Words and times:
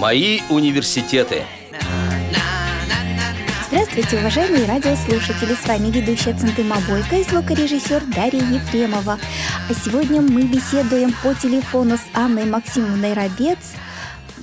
Мои 0.00 0.40
университеты. 0.48 1.42
Здравствуйте, 3.66 4.16
уважаемые 4.16 4.64
радиослушатели! 4.64 5.54
С 5.54 5.68
вами 5.68 5.90
ведущая 5.90 6.32
Центыма 6.32 6.76
Бойко 6.88 7.16
и 7.16 7.22
звукорежиссер 7.22 8.04
Дарья 8.06 8.40
Ефремова. 8.40 9.18
А 9.68 9.74
сегодня 9.74 10.22
мы 10.22 10.44
беседуем 10.44 11.14
по 11.22 11.34
телефону 11.34 11.98
с 11.98 12.16
Анной 12.16 12.46
Максимовной 12.46 13.12
Рабец, 13.12 13.58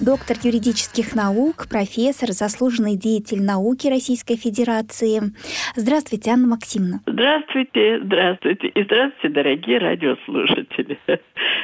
доктор 0.01 0.37
юридических 0.43 1.15
наук, 1.15 1.67
профессор, 1.69 2.31
заслуженный 2.31 2.95
деятель 2.95 3.41
науки 3.41 3.87
Российской 3.87 4.35
Федерации. 4.35 5.21
Здравствуйте, 5.75 6.31
Анна 6.31 6.47
Максимовна. 6.47 7.01
Здравствуйте, 7.05 7.99
здравствуйте. 8.03 8.67
И 8.67 8.83
здравствуйте, 8.83 9.29
дорогие 9.29 9.77
радиослушатели. 9.79 10.99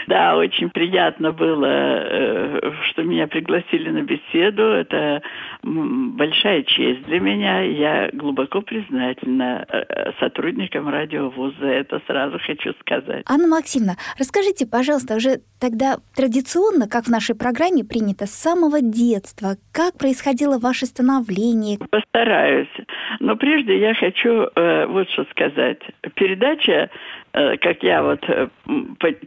Да, 0.07 0.35
очень 0.35 0.69
приятно 0.69 1.31
было, 1.31 1.65
э, 1.65 2.71
что 2.89 3.03
меня 3.03 3.25
пригласили 3.27 3.89
на 3.89 4.01
беседу. 4.01 4.63
Это 4.63 5.21
большая 5.63 6.63
честь 6.63 7.03
для 7.05 7.19
меня. 7.19 7.61
Я 7.61 8.09
глубоко 8.11 8.61
признательна 8.61 9.65
э, 9.67 10.11
сотрудникам 10.19 10.89
радиовуза. 10.89 11.65
Это 11.65 12.01
сразу 12.05 12.37
хочу 12.39 12.73
сказать. 12.81 13.23
Анна 13.27 13.47
Максимовна, 13.47 13.95
расскажите, 14.19 14.67
пожалуйста, 14.67 15.15
уже 15.15 15.41
тогда 15.59 15.97
традиционно, 16.15 16.89
как 16.89 17.05
в 17.05 17.09
нашей 17.09 17.35
программе 17.35 17.85
принято, 17.85 18.22
с 18.25 18.31
самого 18.31 18.81
детства, 18.81 19.55
как 19.71 19.97
происходило 19.97 20.57
ваше 20.59 20.85
становление? 20.85 21.77
Постараюсь. 21.89 22.67
Но 23.19 23.35
прежде 23.35 23.79
я 23.79 23.93
хочу 23.93 24.47
э, 24.55 24.85
вот 24.87 25.09
что 25.09 25.25
сказать. 25.31 25.79
Передача 26.15 26.89
как 27.33 27.81
я 27.81 28.03
вот 28.03 28.23
э, 28.27 28.47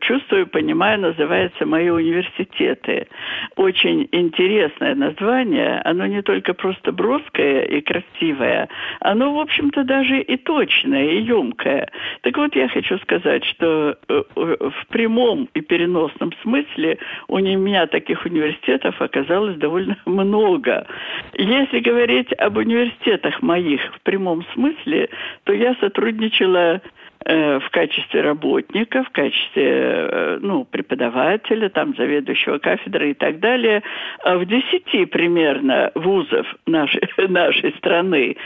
чувствую, 0.01 0.47
понимаю, 0.47 1.01
называется 1.01 1.67
«Мои 1.67 1.89
университеты». 1.89 3.09
Очень 3.57 4.09
интересное 4.13 4.95
название. 4.95 5.81
Оно 5.85 6.07
не 6.07 6.23
только 6.23 6.55
просто 6.55 6.93
броское 6.93 7.63
и 7.63 7.81
красивое, 7.81 8.69
оно, 9.01 9.35
в 9.35 9.41
общем-то, 9.41 9.83
даже 9.83 10.21
и 10.21 10.37
точное, 10.37 11.11
и 11.11 11.23
емкое. 11.23 11.89
Так 12.23 12.37
вот, 12.37 12.55
я 12.55 12.69
хочу 12.69 12.97
сказать, 12.99 13.45
что 13.45 13.97
э, 14.09 14.23
в 14.37 14.87
прямом 14.89 15.49
и 15.55 15.61
переносном 15.61 16.33
смысле 16.43 16.99
у 17.27 17.39
меня 17.39 17.89
таких 17.89 18.25
университетов 18.25 19.01
оказалось 19.03 19.57
довольно 19.57 19.97
много. 20.07 20.87
Если 21.35 21.81
говорить 21.81 22.33
об 22.35 22.57
университетах 22.57 23.43
моих 23.43 23.81
в 23.97 24.01
прямом 24.03 24.45
смысле, 24.55 25.09
то 25.43 25.53
я 25.53 25.75
сотрудничала 25.81 26.77
Э, 26.77 26.81
в 27.27 27.71
качестве 27.71 28.21
работника, 28.21 29.03
в 29.03 29.11
качестве 29.11 29.65
э, 29.67 30.39
ну, 30.41 30.65
преподавателя, 30.65 31.69
там, 31.69 31.95
заведующего 31.97 32.59
кафедры 32.59 33.11
и 33.11 33.15
так 33.15 33.41
далее, 33.41 33.83
а 34.23 34.39
в 34.39 34.47
десяти 34.47 35.07
примерно 35.07 35.91
вузов 35.97 36.47
нашей, 36.67 37.03
нашей 37.29 37.73
страны. 37.79 38.37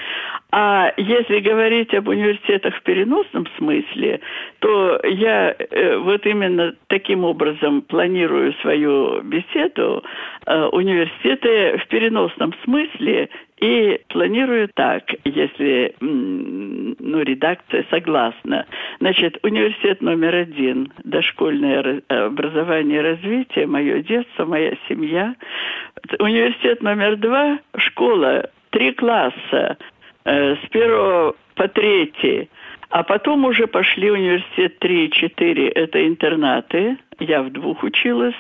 А 0.50 0.92
если 0.96 1.40
говорить 1.40 1.92
об 1.94 2.08
университетах 2.08 2.74
в 2.76 2.82
переносном 2.82 3.46
смысле, 3.58 4.20
то 4.60 4.98
я 5.04 5.54
э, 5.58 5.96
вот 5.98 6.24
именно 6.24 6.74
таким 6.86 7.24
образом 7.24 7.82
планирую 7.82 8.54
свою 8.62 9.20
беседу. 9.22 10.02
Университеты 10.46 11.78
в 11.78 11.86
переносном 11.88 12.54
смысле 12.64 13.28
и 13.60 14.00
планирую 14.08 14.68
так, 14.74 15.04
если 15.24 15.94
ну, 17.00 17.22
редакция 17.22 17.84
согласна. 17.90 18.66
Значит, 19.00 19.38
университет 19.42 20.00
номер 20.00 20.34
один, 20.34 20.92
дошкольное 21.04 22.02
образование 22.08 22.98
и 22.98 23.02
развитие, 23.02 23.66
мое 23.66 24.02
детство, 24.02 24.44
моя 24.44 24.74
семья. 24.88 25.34
Университет 26.18 26.82
номер 26.82 27.16
два, 27.16 27.58
школа, 27.76 28.48
три 28.70 28.92
класса, 28.92 29.76
э, 30.24 30.56
с 30.56 30.68
первого 30.70 31.34
по 31.54 31.68
третий. 31.68 32.48
А 32.90 33.02
потом 33.02 33.44
уже 33.44 33.66
пошли 33.66 34.10
университет 34.10 34.80
3 34.80 35.04
и 35.06 35.10
4, 35.10 35.68
это 35.68 36.08
интернаты, 36.08 36.96
я 37.20 37.42
в 37.42 37.50
двух 37.52 37.84
училась. 37.84 38.34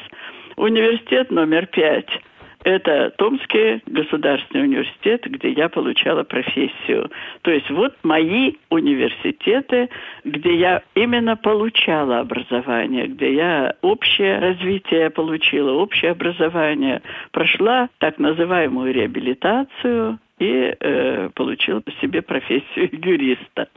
Университет 0.56 1.30
номер 1.30 1.66
пять– 1.66 2.10
это 2.64 3.10
Томский 3.16 3.82
государственный 3.86 4.64
университет, 4.64 5.24
где 5.24 5.50
я 5.50 5.68
получала 5.68 6.22
профессию. 6.24 7.10
То 7.42 7.50
есть 7.50 7.70
вот 7.70 7.94
мои 8.02 8.54
университеты, 8.68 9.88
где 10.24 10.56
я 10.56 10.82
именно 10.94 11.36
получала 11.36 12.20
образование, 12.20 13.06
где 13.06 13.34
я 13.34 13.74
общее 13.82 14.38
развитие 14.38 15.10
получила, 15.10 15.72
общее 15.72 16.12
образование, 16.12 17.02
прошла 17.32 17.88
так 17.98 18.18
называемую 18.18 18.92
реабилитацию, 18.92 20.18
и 20.38 20.74
э, 20.80 21.28
получила 21.34 21.82
себе 22.00 22.22
профессию 22.22 22.88
юриста. 23.04 23.68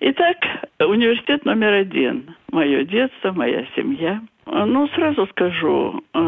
Итак, 0.00 0.36
университет 0.80 1.44
номер 1.44 1.72
один. 1.72 2.34
Мое 2.50 2.84
детство, 2.84 3.30
моя 3.32 3.64
семья. 3.76 4.20
Ну, 4.46 4.88
сразу 4.88 5.26
скажу, 5.28 6.02
э, 6.12 6.18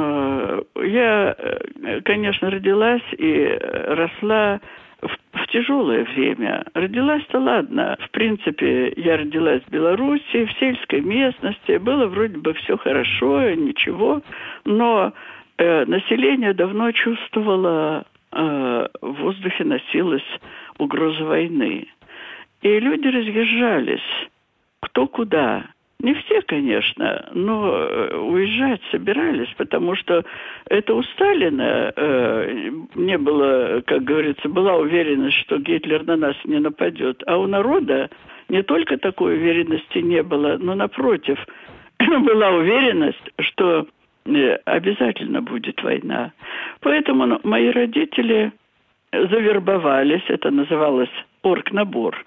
я, 0.77 1.35
э, 1.37 2.01
конечно, 2.03 2.51
родилась 2.51 3.03
и 3.17 3.59
росла 3.61 4.61
в, 5.03 5.17
в 5.33 5.47
тяжелое 5.49 6.05
время. 6.05 6.65
Родилась-то 6.75 7.39
ладно. 7.39 7.97
В 8.01 8.11
принципе, 8.11 8.93
я 8.97 9.17
родилась 9.17 9.63
в 9.63 9.71
Беларуси, 9.71 10.47
в 10.47 10.53
сельской 10.59 11.01
местности. 11.01 11.79
Было 11.79 12.07
вроде 12.07 12.39
бы 12.39 12.55
все 12.55 12.77
хорошо, 12.77 13.51
ничего. 13.51 14.23
Но 14.65 15.13
э, 15.59 15.85
население 15.87 16.55
давно 16.55 16.93
чувствовало, 16.93 18.05
э, 18.33 18.89
в 19.01 19.13
воздухе 19.23 19.65
носилась 19.65 20.41
угроза 20.79 21.25
войны. 21.25 21.89
И 22.63 22.81
люди 22.81 23.09
разъезжались 23.09 24.29
кто 24.95 25.09
куда. 25.09 25.65
Не 26.05 26.13
все, 26.13 26.43
конечно, 26.43 27.31
но 27.33 27.79
э, 27.79 28.17
уезжать 28.19 28.83
собирались, 28.91 29.49
потому 29.57 29.97
что 29.97 30.23
это 30.69 30.93
у 30.93 31.03
Сталина 31.03 31.95
э, 31.97 32.71
не 32.95 33.17
было, 33.17 33.83
как 33.87 34.05
говорится, 34.05 34.51
была 34.51 34.77
уверенность, 34.77 35.39
что 35.39 35.57
Гитлер 35.57 36.05
на 36.05 36.17
нас 36.17 36.37
не 36.45 36.59
нападет, 36.59 37.23
а 37.27 37.39
у 37.39 37.47
народа 37.47 38.11
не 38.51 38.63
только 38.63 38.99
такой 38.99 39.37
уверенности 39.37 40.01
не 40.01 40.23
было, 40.23 40.59
но 40.61 40.75
напротив, 40.75 41.39
была 41.99 42.51
уверенность, 42.51 43.33
что 43.39 43.87
э, 44.27 44.57
обязательно 44.67 45.41
будет 45.41 45.83
война. 45.83 46.33
Поэтому 46.81 47.25
ну, 47.25 47.41
мои 47.45 47.71
родители 47.71 48.53
завербовались, 49.11 50.25
это 50.29 50.51
называлось 50.51 51.25
оргнабор. 51.43 52.23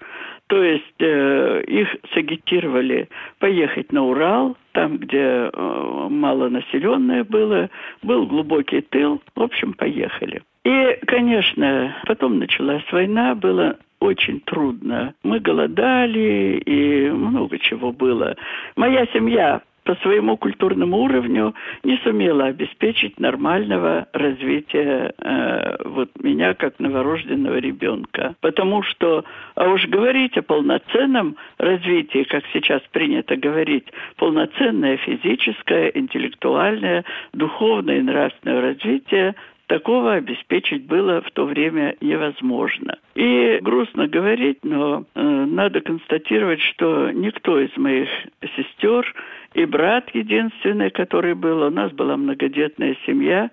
То 0.48 0.62
есть 0.62 0.94
э, 0.98 1.62
их 1.66 1.88
сагитировали 2.14 3.08
поехать 3.38 3.92
на 3.92 4.04
Урал, 4.04 4.56
там, 4.72 4.96
где 4.96 5.50
э, 5.52 6.06
малонаселенное 6.10 7.24
было, 7.24 7.68
был 8.02 8.26
глубокий 8.26 8.80
тыл, 8.80 9.20
в 9.34 9.42
общем, 9.42 9.74
поехали. 9.74 10.42
И, 10.64 10.98
конечно, 11.06 11.94
потом 12.06 12.38
началась 12.38 12.84
война, 12.90 13.34
было 13.34 13.76
очень 14.00 14.40
трудно. 14.40 15.14
Мы 15.22 15.40
голодали, 15.40 16.62
и 16.64 17.10
много 17.10 17.58
чего 17.58 17.92
было. 17.92 18.34
Моя 18.74 19.06
семья 19.12 19.60
по 19.88 19.94
своему 20.02 20.36
культурному 20.36 20.98
уровню 20.98 21.54
не 21.82 21.96
сумела 22.04 22.44
обеспечить 22.44 23.18
нормального 23.18 24.06
развития 24.12 25.14
э, 25.16 25.76
вот 25.82 26.10
меня 26.22 26.52
как 26.52 26.78
новорожденного 26.78 27.56
ребенка. 27.56 28.34
Потому 28.42 28.82
что, 28.82 29.24
а 29.54 29.66
уж 29.70 29.86
говорить 29.86 30.36
о 30.36 30.42
полноценном 30.42 31.36
развитии, 31.56 32.24
как 32.24 32.44
сейчас 32.52 32.82
принято 32.92 33.36
говорить, 33.36 33.86
полноценное 34.16 34.98
физическое, 34.98 35.88
интеллектуальное, 35.94 37.06
духовное 37.32 38.00
и 38.00 38.02
нравственное 38.02 38.60
развитие 38.60 39.36
такого 39.68 40.14
обеспечить 40.14 40.84
было 40.86 41.20
в 41.20 41.30
то 41.30 41.44
время 41.44 41.94
невозможно. 42.00 42.98
И 43.14 43.58
грустно 43.62 44.08
говорить, 44.08 44.58
но 44.64 45.04
э, 45.14 45.22
надо 45.22 45.80
констатировать, 45.80 46.60
что 46.60 47.10
никто 47.12 47.60
из 47.60 47.74
моих 47.76 48.08
сестер 48.56 49.14
и 49.54 49.64
брат 49.64 50.10
единственный, 50.14 50.90
который 50.90 51.34
был. 51.34 51.62
У 51.62 51.70
нас 51.70 51.92
была 51.92 52.16
многодетная 52.16 52.96
семья, 53.06 53.50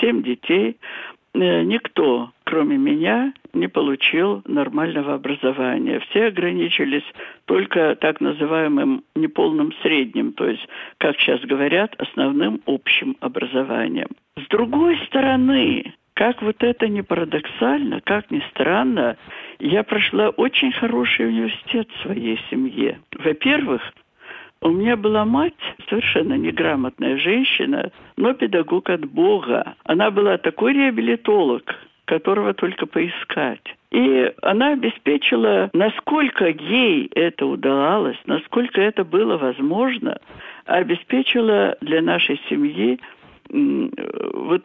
семь 0.00 0.22
детей. 0.22 0.76
Э, 1.34 1.62
никто, 1.62 2.30
кроме 2.50 2.76
меня, 2.76 3.32
не 3.52 3.68
получил 3.68 4.42
нормального 4.44 5.14
образования. 5.14 6.00
Все 6.00 6.26
ограничились 6.26 7.04
только 7.44 7.94
так 7.94 8.20
называемым 8.20 9.04
неполным 9.14 9.72
средним, 9.82 10.32
то 10.32 10.48
есть, 10.48 10.66
как 10.98 11.16
сейчас 11.20 11.40
говорят, 11.42 11.94
основным 11.98 12.60
общим 12.66 13.16
образованием. 13.20 14.08
С 14.36 14.48
другой 14.48 14.98
стороны, 15.06 15.94
как 16.14 16.42
вот 16.42 16.56
это 16.64 16.88
не 16.88 17.02
парадоксально, 17.02 18.00
как 18.00 18.32
ни 18.32 18.42
странно, 18.50 19.16
я 19.60 19.84
прошла 19.84 20.30
очень 20.30 20.72
хороший 20.72 21.28
университет 21.28 21.88
в 21.88 22.02
своей 22.02 22.40
семье. 22.50 22.98
Во-первых, 23.16 23.80
У 24.62 24.68
меня 24.68 24.94
была 24.94 25.24
мать, 25.24 25.54
совершенно 25.88 26.34
неграмотная 26.34 27.16
женщина, 27.16 27.90
но 28.18 28.34
педагог 28.34 28.90
от 28.90 29.06
Бога. 29.06 29.74
Она 29.84 30.10
была 30.10 30.36
такой 30.36 30.74
реабилитолог, 30.74 31.74
которого 32.10 32.54
только 32.54 32.86
поискать. 32.86 33.62
И 33.92 34.32
она 34.42 34.72
обеспечила, 34.72 35.70
насколько 35.72 36.48
ей 36.48 37.08
это 37.14 37.46
удавалось, 37.46 38.18
насколько 38.26 38.80
это 38.80 39.04
было 39.04 39.36
возможно, 39.36 40.18
обеспечила 40.64 41.76
для 41.80 42.02
нашей 42.02 42.40
семьи 42.48 42.98
вот 43.48 44.64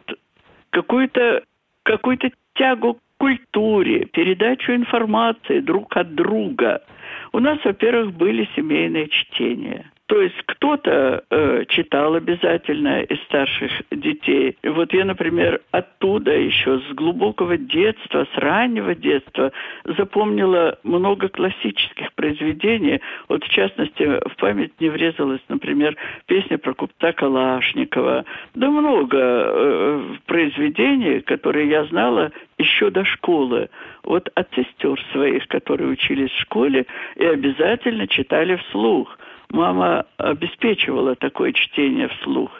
какую-то 0.70 1.44
какую-то 1.84 2.30
тягу 2.54 2.94
к 2.94 2.98
культуре, 3.18 4.06
передачу 4.06 4.72
информации 4.72 5.60
друг 5.60 5.96
от 5.96 6.16
друга. 6.16 6.82
У 7.32 7.38
нас, 7.38 7.58
во-первых, 7.64 8.12
были 8.12 8.48
семейные 8.56 9.08
чтения– 9.08 9.90
то 10.06 10.22
есть 10.22 10.40
кто-то 10.46 11.24
э, 11.30 11.64
читал 11.68 12.14
обязательно 12.14 13.02
из 13.02 13.20
старших 13.24 13.72
детей. 13.90 14.56
Вот 14.62 14.92
я, 14.92 15.04
например, 15.04 15.60
оттуда 15.72 16.30
еще 16.30 16.78
с 16.78 16.94
глубокого 16.94 17.56
детства, 17.56 18.26
с 18.32 18.38
раннего 18.38 18.94
детства 18.94 19.50
запомнила 19.84 20.78
много 20.84 21.28
классических 21.28 22.12
произведений. 22.12 23.00
Вот 23.28 23.42
в 23.42 23.48
частности 23.48 24.04
в 24.28 24.36
память 24.36 24.80
не 24.80 24.90
врезалась, 24.90 25.42
например, 25.48 25.96
песня 26.26 26.56
про 26.58 26.72
купца 26.74 27.12
Калашникова. 27.12 28.24
Да 28.54 28.70
много 28.70 29.18
э, 29.18 30.14
произведений, 30.26 31.20
которые 31.20 31.68
я 31.68 31.84
знала 31.84 32.30
еще 32.58 32.90
до 32.90 33.04
школы. 33.04 33.70
Вот 34.04 34.30
от 34.36 34.48
сестер 34.54 35.02
своих, 35.10 35.48
которые 35.48 35.90
учились 35.90 36.30
в 36.30 36.40
школе 36.42 36.86
и 37.16 37.24
обязательно 37.24 38.06
читали 38.06 38.54
вслух– 38.54 39.18
мама 39.50 40.06
обеспечивала 40.18 41.14
такое 41.16 41.52
чтение 41.52 42.08
вслух. 42.08 42.50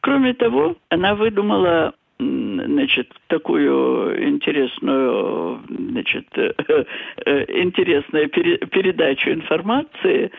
Кроме 0.00 0.34
того, 0.34 0.76
она 0.88 1.14
выдумала 1.14 1.94
значит, 2.20 3.12
такую 3.28 4.28
интересную, 4.28 5.60
значит, 5.68 6.26
э, 6.36 7.62
интересную 7.62 8.28
передачу 8.28 9.30
информации, 9.30 10.30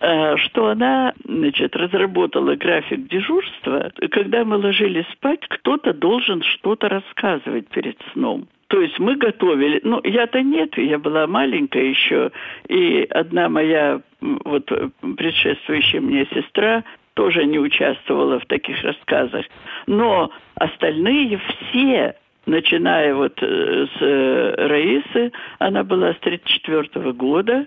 э, 0.00 0.36
что 0.38 0.68
она, 0.68 1.12
значит, 1.24 1.76
разработала 1.76 2.56
график 2.56 3.08
дежурства. 3.08 3.92
Когда 4.10 4.44
мы 4.44 4.56
ложились 4.56 5.06
спать, 5.12 5.40
кто-то 5.48 5.92
должен 5.92 6.42
что-то 6.42 6.88
рассказывать 6.88 7.68
перед 7.68 7.98
сном. 8.12 8.48
То 8.68 8.80
есть 8.80 8.98
мы 8.98 9.16
готовили, 9.16 9.80
ну, 9.84 10.00
я-то 10.02 10.42
нет, 10.42 10.76
я 10.76 10.98
была 10.98 11.26
маленькая 11.26 11.84
еще, 11.84 12.32
и 12.68 13.06
одна 13.10 13.48
моя 13.48 14.00
вот 14.20 14.66
предшествующая 15.16 16.00
мне 16.00 16.26
сестра 16.34 16.82
тоже 17.14 17.44
не 17.46 17.58
участвовала 17.58 18.40
в 18.40 18.46
таких 18.46 18.82
рассказах. 18.82 19.46
Но 19.86 20.30
остальные 20.56 21.38
все, 21.38 22.16
начиная 22.44 23.14
вот 23.14 23.40
э, 23.40 23.86
с 23.86 24.02
э, 24.02 24.54
Раисы, 24.58 25.32
она 25.58 25.84
была 25.84 26.12
с 26.12 26.18
34 26.18 27.12
года, 27.12 27.66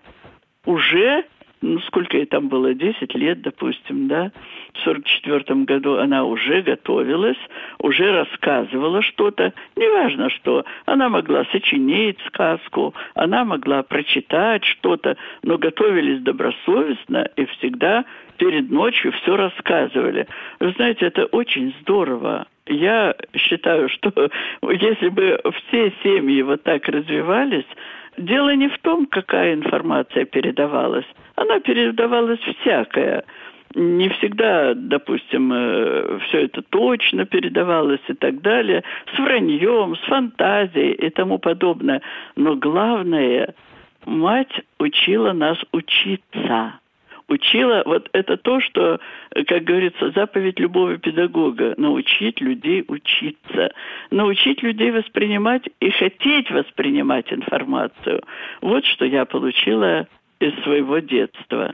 уже 0.65 1.23
ну, 1.61 1.79
сколько 1.81 2.17
ей 2.17 2.25
там 2.25 2.47
было, 2.47 2.73
10 2.73 3.13
лет, 3.15 3.41
допустим, 3.41 4.07
да, 4.07 4.31
в 4.73 4.79
44 4.79 5.43
году 5.65 5.97
она 5.97 6.23
уже 6.23 6.61
готовилась, 6.61 7.37
уже 7.79 8.11
рассказывала 8.11 9.01
что-то, 9.01 9.53
неважно 9.75 10.29
что, 10.29 10.65
она 10.85 11.09
могла 11.09 11.45
сочинить 11.51 12.17
сказку, 12.27 12.93
она 13.13 13.43
могла 13.43 13.83
прочитать 13.83 14.63
что-то, 14.63 15.17
но 15.43 15.57
готовились 15.57 16.21
добросовестно 16.21 17.29
и 17.35 17.45
всегда 17.45 18.05
перед 18.37 18.71
ночью 18.71 19.11
все 19.11 19.35
рассказывали. 19.35 20.27
Вы 20.59 20.71
знаете, 20.71 21.05
это 21.07 21.25
очень 21.25 21.73
здорово. 21.81 22.47
Я 22.65 23.15
считаю, 23.35 23.89
что 23.89 24.11
если 24.61 25.09
бы 25.09 25.39
все 25.67 25.91
семьи 26.03 26.41
вот 26.41 26.63
так 26.63 26.87
развивались, 26.87 27.65
дело 28.17 28.53
не 28.55 28.67
в 28.67 28.77
том, 28.79 29.05
какая 29.05 29.53
информация 29.53 30.25
передавалась, 30.25 31.05
она 31.35 31.59
передавалась 31.59 32.39
всякая. 32.39 33.23
Не 33.75 34.09
всегда, 34.09 34.73
допустим, 34.73 35.53
э, 35.53 36.19
все 36.27 36.45
это 36.45 36.63
точно 36.63 37.25
передавалось 37.25 38.01
и 38.07 38.13
так 38.13 38.41
далее, 38.41 38.83
с 39.13 39.19
враньем, 39.19 39.95
с 39.95 39.99
фантазией 40.07 40.93
и 40.93 41.09
тому 41.11 41.37
подобное. 41.37 42.01
Но 42.35 42.55
главное, 42.55 43.53
мать 44.05 44.61
учила 44.79 45.33
нас 45.33 45.57
учиться 45.71 46.79
учила, 47.29 47.83
вот 47.85 48.09
это 48.13 48.37
то, 48.37 48.59
что, 48.59 48.99
как 49.47 49.63
говорится, 49.63 50.11
заповедь 50.11 50.59
любого 50.59 50.97
педагога, 50.97 51.73
научить 51.77 52.41
людей 52.41 52.83
учиться, 52.87 53.71
научить 54.11 54.61
людей 54.63 54.91
воспринимать 54.91 55.69
и 55.79 55.89
хотеть 55.91 56.51
воспринимать 56.51 57.31
информацию. 57.31 58.21
Вот 58.61 58.85
что 58.85 59.05
я 59.05 59.25
получила 59.25 60.07
из 60.39 60.53
своего 60.63 60.99
детства. 60.99 61.73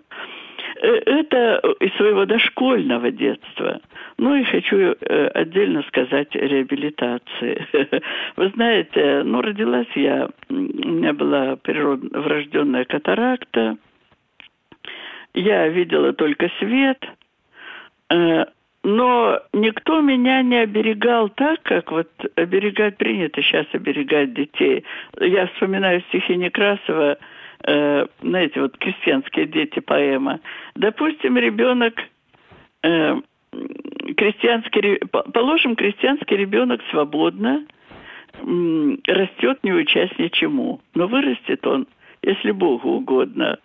Э, 0.81 0.88
это 1.06 1.62
из 1.80 1.94
своего 1.96 2.25
дошкольного 2.25 3.12
детства. 3.12 3.80
Ну 4.18 4.36
и 4.36 4.44
хочу 4.44 4.78
э, 4.78 5.28
отдельно 5.28 5.84
сказать 5.84 6.34
реабилитации. 6.36 7.66
Вы 8.36 8.50
знаете, 8.50 9.24
ну 9.24 9.42
родилась 9.42 9.88
я, 9.96 10.30
у 10.50 10.54
меня 10.54 11.13
была 11.13 11.56
природ... 11.57 12.02
врожденная 12.12 12.86
катаракта, 12.86 13.78
я 15.35 15.67
видела 15.67 16.13
только 16.13 16.49
свет, 16.59 17.03
э, 18.09 18.45
но 18.83 19.39
никто 19.53 20.01
меня 20.01 20.41
не 20.41 20.57
оберегал 20.57 21.29
так, 21.29 21.61
как 21.63 21.91
вот 21.91 22.09
оберегать 22.35 22.97
принято 22.97 23.41
сейчас 23.41 23.65
оберегать 23.73 24.33
детей. 24.33 24.83
Я 25.19 25.47
вспоминаю 25.47 26.01
стихи 26.09 26.35
Некрасова 26.35 27.17
э, 27.63 28.05
знаете, 28.21 28.61
вот 28.61 28.77
крестьянские 28.77 29.47
дети 29.47 29.79
поэма. 29.79 30.39
Допустим, 30.75 31.37
ребенок 31.37 31.95
э, 32.83 33.15
крестьянский, 34.17 34.99
положим, 35.07 35.75
крестьянский 35.75 36.37
ребенок 36.37 36.81
свободно 36.91 37.65
растет, 39.07 39.59
не 39.63 39.73
учась 39.73 40.11
ничему, 40.17 40.81
но 40.93 41.07
вырастет 41.07 41.65
он, 41.65 41.87
если 42.21 42.51
Богу 42.51 42.89
угодно, 42.89 43.57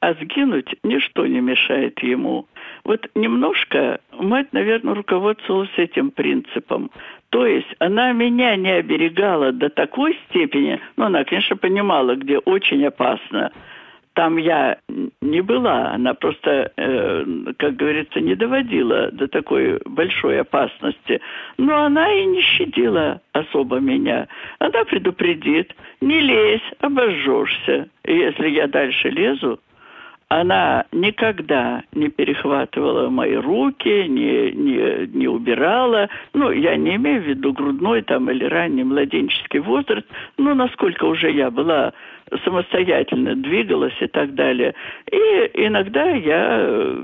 а 0.00 0.14
сгинуть 0.14 0.74
ничто 0.82 1.26
не 1.26 1.40
мешает 1.40 1.98
ему. 2.02 2.46
Вот 2.84 3.06
немножко 3.14 4.00
мать, 4.12 4.52
наверное, 4.52 4.94
руководствовалась 4.94 5.76
этим 5.76 6.10
принципом. 6.10 6.90
То 7.30 7.46
есть 7.46 7.74
она 7.78 8.12
меня 8.12 8.56
не 8.56 8.70
оберегала 8.70 9.52
до 9.52 9.68
такой 9.68 10.18
степени, 10.28 10.80
ну, 10.96 11.06
она, 11.06 11.24
конечно, 11.24 11.56
понимала, 11.56 12.14
где 12.14 12.38
очень 12.38 12.86
опасно. 12.86 13.52
Там 14.14 14.36
я 14.36 14.78
не 15.20 15.42
была, 15.42 15.92
она 15.92 16.12
просто, 16.14 16.72
э, 16.76 17.24
как 17.56 17.76
говорится, 17.76 18.20
не 18.20 18.34
доводила 18.34 19.12
до 19.12 19.28
такой 19.28 19.80
большой 19.84 20.40
опасности. 20.40 21.20
Но 21.56 21.84
она 21.84 22.12
и 22.12 22.24
не 22.24 22.40
щадила 22.40 23.20
особо 23.32 23.78
меня. 23.78 24.26
Она 24.58 24.82
предупредит, 24.84 25.72
не 26.00 26.18
лезь, 26.18 26.68
обожжешься. 26.80 27.88
И 28.04 28.12
если 28.12 28.48
я 28.48 28.66
дальше 28.66 29.08
лезу, 29.08 29.60
она 30.28 30.84
никогда 30.92 31.82
не 31.92 32.08
перехватывала 32.08 33.08
мои 33.08 33.34
руки, 33.34 34.06
не, 34.08 34.52
не, 34.52 35.06
не 35.06 35.26
убирала. 35.26 36.10
Ну, 36.34 36.50
я 36.50 36.76
не 36.76 36.96
имею 36.96 37.22
в 37.22 37.26
виду 37.26 37.52
грудной 37.54 38.02
там 38.02 38.30
или 38.30 38.44
ранний 38.44 38.84
младенческий 38.84 39.60
возраст, 39.60 40.06
но 40.36 40.54
насколько 40.54 41.04
уже 41.04 41.30
я 41.30 41.50
была 41.50 41.94
самостоятельно 42.44 43.36
двигалась 43.36 43.96
и 44.00 44.06
так 44.06 44.34
далее. 44.34 44.74
И 45.10 45.16
иногда 45.54 46.10
я, 46.10 46.94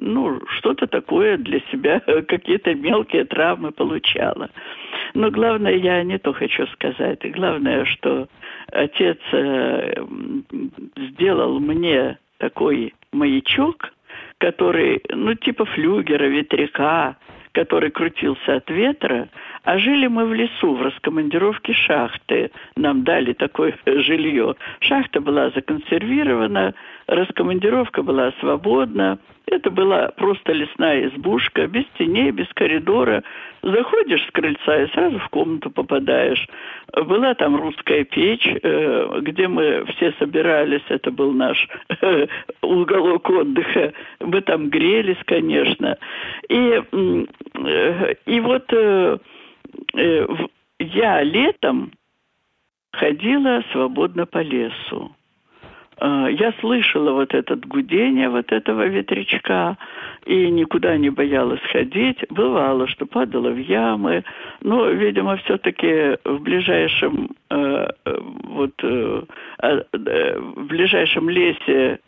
ну, 0.00 0.40
что-то 0.58 0.88
такое 0.88 1.36
для 1.36 1.60
себя, 1.70 2.00
какие-то 2.28 2.74
мелкие 2.74 3.24
травмы 3.24 3.70
получала. 3.70 4.50
Но 5.14 5.30
главное, 5.30 5.76
я 5.76 6.02
не 6.02 6.18
то 6.18 6.32
хочу 6.32 6.66
сказать. 6.68 7.20
Главное, 7.32 7.84
что 7.84 8.26
отец 8.72 9.18
э, 9.32 10.04
сделал 10.96 11.60
мне 11.60 12.18
такой 12.42 12.92
маячок, 13.12 13.92
который, 14.38 15.00
ну, 15.10 15.34
типа 15.34 15.64
флюгера, 15.64 16.24
ветряка, 16.24 17.16
который 17.52 17.92
крутился 17.92 18.56
от 18.56 18.68
ветра, 18.68 19.28
А 19.64 19.78
жили 19.78 20.08
мы 20.08 20.24
в 20.24 20.34
лесу, 20.34 20.74
в 20.74 20.82
раскомандировке 20.82 21.72
шахты. 21.72 22.50
Нам 22.76 23.04
дали 23.04 23.32
такое 23.32 23.76
жилье. 23.86 24.56
Шахта 24.80 25.20
была 25.20 25.50
законсервирована, 25.50 26.74
раскомандировка 27.06 28.02
была 28.02 28.32
свободна. 28.40 29.18
Это 29.46 29.70
была 29.70 30.08
просто 30.16 30.52
лесная 30.52 31.08
избушка, 31.08 31.66
без 31.66 31.84
теней, 31.98 32.30
без 32.30 32.48
коридора. 32.54 33.22
Заходишь 33.62 34.24
с 34.26 34.30
крыльца 34.32 34.82
и 34.82 34.88
сразу 34.88 35.18
в 35.18 35.28
комнату 35.28 35.70
попадаешь. 35.70 36.44
Была 36.96 37.34
там 37.34 37.56
русская 37.56 38.04
печь, 38.04 38.46
э, 38.46 39.18
где 39.20 39.46
мы 39.48 39.84
все 39.86 40.12
собирались. 40.18 40.82
Это 40.88 41.10
был 41.10 41.32
наш 41.32 41.68
э, 42.00 42.26
уголок 42.62 43.28
отдыха. 43.30 43.92
Мы 44.20 44.40
там 44.40 44.70
грелись, 44.70 45.22
конечно. 45.24 45.98
И, 46.48 46.82
э, 46.92 48.14
и 48.26 48.40
вот 48.40 48.72
я 50.78 51.22
летом 51.22 51.92
ходила 52.92 53.62
свободно 53.72 54.26
по 54.26 54.38
лесу. 54.38 55.14
А, 55.98 56.28
я 56.28 56.52
слышала 56.60 57.12
вот 57.12 57.32
этот 57.32 57.64
гудение 57.66 58.28
вот 58.28 58.50
этого 58.50 58.86
ветрячка 58.88 59.76
и 60.26 60.50
никуда 60.50 60.96
не 60.96 61.10
боялась 61.10 61.60
ходить. 61.70 62.18
Бывало, 62.28 62.88
что 62.88 63.06
падала 63.06 63.50
в 63.50 63.58
ямы, 63.58 64.24
но, 64.62 64.88
видимо, 64.88 65.36
все-таки 65.36 66.18
в 66.24 66.40
ближайшем 66.40 67.30
э, 67.50 67.86
вот 68.04 68.72
э, 68.82 69.22
а, 69.58 69.84
э, 69.92 70.38
в 70.38 70.66
ближайшем 70.66 71.30
лесе 71.30 72.00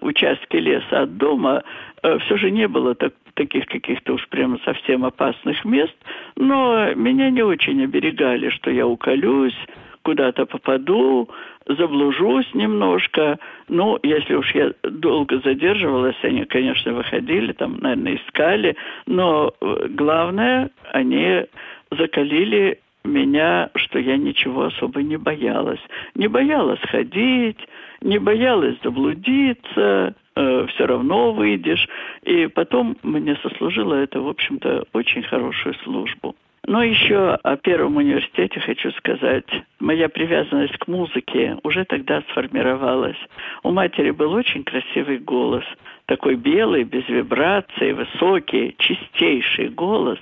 участке 0.00 0.60
леса 0.60 1.02
от 1.02 1.16
дома 1.18 1.62
все 2.02 2.36
же 2.36 2.50
не 2.50 2.68
было 2.68 2.94
так, 2.94 3.12
таких 3.42 3.66
каких-то 3.66 4.14
уж 4.14 4.28
прямо 4.28 4.58
совсем 4.64 5.04
опасных 5.04 5.64
мест, 5.64 5.94
но 6.36 6.94
меня 6.94 7.30
не 7.30 7.42
очень 7.42 7.82
оберегали, 7.82 8.50
что 8.50 8.70
я 8.70 8.86
уколюсь, 8.86 9.56
куда-то 10.02 10.46
попаду, 10.46 11.28
заблужусь 11.66 12.46
немножко. 12.54 13.38
Ну, 13.68 13.98
если 14.02 14.34
уж 14.34 14.54
я 14.54 14.72
долго 14.82 15.40
задерживалась, 15.44 16.16
они, 16.22 16.44
конечно, 16.44 16.92
выходили, 16.92 17.52
там, 17.52 17.78
наверное, 17.80 18.16
искали, 18.16 18.76
но 19.06 19.52
э, 19.60 19.86
главное, 19.90 20.70
они 20.92 21.46
закалили 21.90 22.78
меня, 23.04 23.70
что 23.74 23.98
я 23.98 24.16
ничего 24.16 24.64
особо 24.64 25.02
не 25.02 25.16
боялась. 25.16 25.80
Не 26.14 26.28
боялась 26.28 26.80
ходить, 26.80 27.58
не 28.00 28.18
боялась 28.18 28.76
заблудиться, 28.84 30.14
э, 30.34 30.66
все 30.68 30.86
равно 30.86 31.32
выйдешь. 31.32 31.88
И 32.22 32.46
потом 32.46 32.96
мне 33.02 33.36
сослужило 33.36 33.94
это, 33.94 34.20
в 34.20 34.28
общем-то, 34.28 34.84
очень 34.92 35.22
хорошую 35.22 35.74
службу. 35.84 36.34
Но 36.64 36.82
еще 36.82 37.38
о 37.42 37.56
Первом 37.56 37.96
университете 37.96 38.60
хочу 38.60 38.92
сказать. 38.92 39.46
Моя 39.80 40.08
привязанность 40.08 40.76
к 40.78 40.86
музыке 40.86 41.58
уже 41.64 41.84
тогда 41.84 42.22
сформировалась. 42.30 43.18
У 43.64 43.72
матери 43.72 44.12
был 44.12 44.32
очень 44.32 44.62
красивый 44.62 45.18
голос– 45.18 45.64
такой 46.06 46.36
белый, 46.36 46.84
без 46.84 47.08
вибраций, 47.08 47.92
высокий, 47.92 48.74
чистейший 48.78 49.68
голос. 49.68 50.18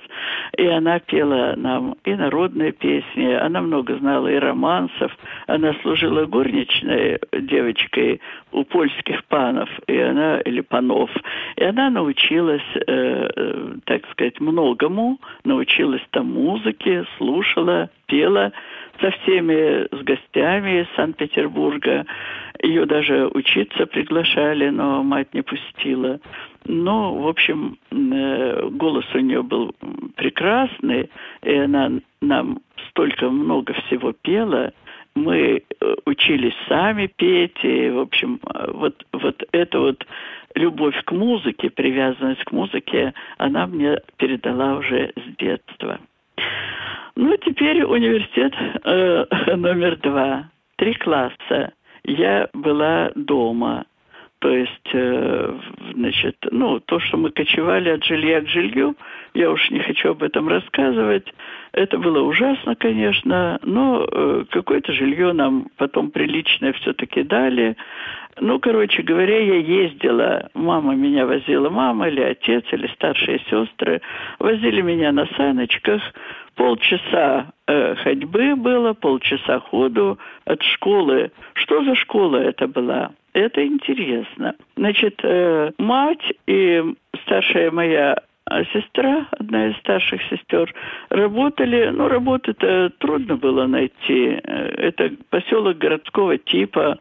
И 0.57 0.65
она 0.65 0.99
пела 0.99 1.53
нам 1.57 1.95
и 2.03 2.13
народные 2.15 2.71
песни, 2.71 3.33
она 3.33 3.61
много 3.61 3.97
знала 3.97 4.27
и 4.27 4.35
романсов. 4.35 5.11
Она 5.47 5.73
служила 5.81 6.25
горничной 6.25 7.19
девочкой 7.33 8.21
у 8.51 8.63
польских 8.63 9.23
панов, 9.25 9.69
и 9.87 9.97
она, 9.97 10.39
или 10.41 10.61
панов. 10.61 11.09
И 11.55 11.63
она 11.63 11.89
научилась, 11.89 12.61
э, 12.75 12.81
э, 12.87 13.73
так 13.85 14.07
сказать, 14.11 14.39
многому, 14.39 15.19
научилась 15.43 16.05
там 16.11 16.33
музыке, 16.33 17.05
слушала, 17.17 17.89
пела 18.07 18.51
со 18.99 19.11
всеми, 19.11 19.87
с 19.95 20.03
гостями 20.03 20.81
из 20.81 20.87
Санкт-Петербурга. 20.95 22.05
Ее 22.61 22.85
даже 22.85 23.27
учиться 23.27 23.87
приглашали, 23.87 24.69
но 24.69 25.01
мать 25.03 25.33
не 25.33 25.41
пустила. 25.41 26.19
Но, 26.65 27.15
в 27.15 27.27
общем, 27.27 27.77
э, 27.91 28.69
голос 28.69 29.05
у 29.15 29.19
нее 29.19 29.41
был 29.41 29.73
прекрасный, 30.15 31.09
и 31.41 31.55
она 31.55 31.91
нам 32.21 32.59
столько 32.89 33.29
много 33.29 33.73
всего 33.73 34.13
пела. 34.13 34.73
Мы 35.15 35.63
э, 35.63 35.95
учились 36.05 36.53
сами 36.67 37.07
петь, 37.07 37.57
и, 37.63 37.89
в 37.89 37.99
общем, 37.99 38.39
вот, 38.73 39.05
вот 39.11 39.43
эта 39.51 39.79
вот 39.79 40.05
любовь 40.53 41.03
к 41.05 41.11
музыке, 41.11 41.71
привязанность 41.71 42.43
к 42.43 42.51
музыке, 42.51 43.15
она 43.39 43.65
мне 43.65 43.97
передала 44.17 44.75
уже 44.75 45.13
с 45.15 45.35
детства. 45.37 45.99
Ну, 47.15 47.35
теперь 47.37 47.83
университет 47.83 48.53
э, 48.83 49.25
номер 49.55 49.97
два. 49.97 50.49
Три 50.75 50.93
класса. 50.93 51.73
Я 52.03 52.49
была 52.53 53.11
дома. 53.15 53.85
То 54.39 54.49
есть, 54.49 54.89
э, 54.91 55.59
значит, 55.93 56.35
ну, 56.49 56.79
то, 56.79 56.99
что 56.99 57.17
мы 57.17 57.29
кочевали 57.29 57.89
от 57.89 58.03
жилья 58.03 58.41
к 58.41 58.47
жилью, 58.47 58.95
я 59.35 59.51
уж 59.51 59.69
не 59.69 59.79
хочу 59.79 60.09
об 60.09 60.23
этом 60.23 60.47
рассказывать. 60.49 61.31
Это 61.73 61.99
было 61.99 62.23
ужасно, 62.23 62.75
конечно, 62.75 63.59
но 63.61 64.03
э, 64.11 64.45
какое-то 64.49 64.93
жилье 64.93 65.31
нам 65.33 65.67
потом 65.77 66.09
приличное 66.09 66.73
все-таки 66.73 67.21
дали. 67.21 67.77
Ну, 68.39 68.59
короче 68.59 69.03
говоря, 69.03 69.37
я 69.37 69.57
ездила, 69.57 70.49
мама 70.55 70.95
меня 70.95 71.27
возила, 71.27 71.69
мама 71.69 72.07
или 72.07 72.21
отец, 72.21 72.65
или 72.71 72.87
старшие 72.95 73.39
сестры, 73.47 74.01
возили 74.39 74.81
меня 74.81 75.11
на 75.11 75.27
саночках, 75.37 76.01
полчаса 76.55 77.51
э, 77.71 77.95
ходьбы 77.95 78.55
было, 78.55 78.93
полчаса 78.93 79.59
ходу 79.59 80.17
от 80.45 80.61
школы. 80.63 81.31
Что 81.53 81.83
за 81.83 81.95
школа 81.95 82.37
это 82.37 82.67
была? 82.67 83.11
Это 83.33 83.65
интересно. 83.65 84.55
Значит, 84.75 85.19
э, 85.23 85.71
мать 85.77 86.33
и 86.47 86.83
старшая 87.23 87.71
моя 87.71 88.17
сестра, 88.73 89.27
одна 89.31 89.67
из 89.67 89.77
старших 89.77 90.21
сестер, 90.23 90.73
работали, 91.09 91.89
ну, 91.93 92.07
работы-то 92.07 92.91
трудно 92.97 93.37
было 93.37 93.67
найти. 93.67 94.39
Э, 94.43 94.73
это 94.77 95.11
поселок 95.29 95.77
городского 95.77 96.37
типа, 96.37 96.99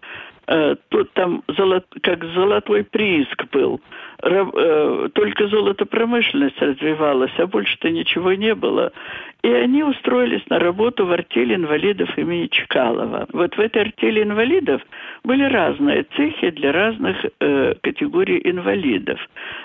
Э, 0.50 0.74
тут 0.88 1.12
там 1.12 1.44
золот, 1.56 1.86
как 2.02 2.24
золотой 2.24 2.82
прииск 2.82 3.44
был. 3.52 3.80
Э, 4.22 5.08
только 5.14 5.48
золотопромышленность 5.48 6.60
развивалась, 6.60 7.32
а 7.38 7.46
больше-то 7.46 7.90
ничего 7.90 8.34
не 8.34 8.54
было. 8.54 8.92
И 9.42 9.48
они 9.48 9.82
устроились 9.82 10.42
на 10.50 10.58
работу 10.58 11.06
в 11.06 11.12
артель 11.12 11.54
инвалидов 11.54 12.10
имени 12.18 12.48
Чкалова. 12.48 13.26
Вот 13.32 13.56
в 13.56 13.60
этой 13.60 13.82
артели 13.82 14.22
инвалидов 14.22 14.82
были 15.24 15.44
разные 15.44 16.04
цехи 16.16 16.50
для 16.50 16.72
разных 16.72 17.16
э, 17.40 17.74
категорий 17.80 18.40
инвалидов. 18.44 19.18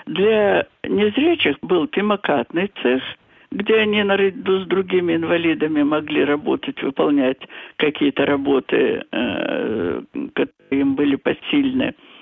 Для 0.06 0.66
незрячих 0.84 1.56
был 1.60 1.86
пимокатный 1.86 2.70
цех– 2.82 3.02
где 3.52 3.76
они 3.76 4.02
наряду 4.02 4.60
с 4.60 4.66
другими 4.66 5.14
инвалидами 5.14 5.82
могли 5.82 6.24
работать, 6.24 6.82
выполнять 6.82 7.38
какие-то 7.76 8.26
работы, 8.26 9.04
э, 9.10 10.02
которые 10.34 10.80
им 10.80 10.94
были 10.94 11.16
посильны, 11.16 11.84
э, 11.84 12.15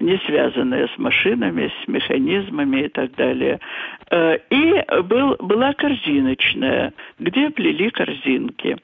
не 0.00 0.18
связанные 0.26 0.88
с 0.88 0.98
машинами, 0.98 1.72
с 1.82 1.88
механизмами 1.88 2.82
и 2.82 2.88
так 2.88 3.14
далее. 3.16 3.58
Э, 4.10 4.38
и 4.50 4.84
был, 5.02 5.36
была 5.40 5.72
корзиночная, 5.72 6.92
где 7.18 7.50
плели 7.50 7.90
корзинки. 7.90 8.76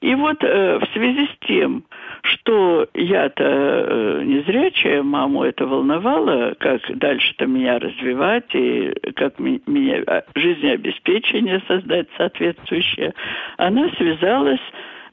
И 0.00 0.14
вот 0.14 0.42
э, 0.42 0.78
в 0.78 0.86
связи 0.94 1.26
с 1.26 1.46
тем, 1.46 1.84
что 2.22 2.88
я-то 2.94 3.44
э, 3.44 4.22
незрячая, 4.24 5.02
маму 5.02 5.44
это 5.44 5.66
волновало, 5.66 6.54
как 6.58 6.80
дальше-то 6.96 7.46
меня 7.46 7.78
развивать 7.78 8.54
и 8.54 8.94
как 9.14 9.38
ми- 9.38 9.62
меня 9.66 10.02
а, 10.06 10.22
жизнеобеспечение 10.34 11.62
создать 11.68 12.08
соответствующее, 12.16 13.12
она 13.58 13.90
связалась 13.98 14.60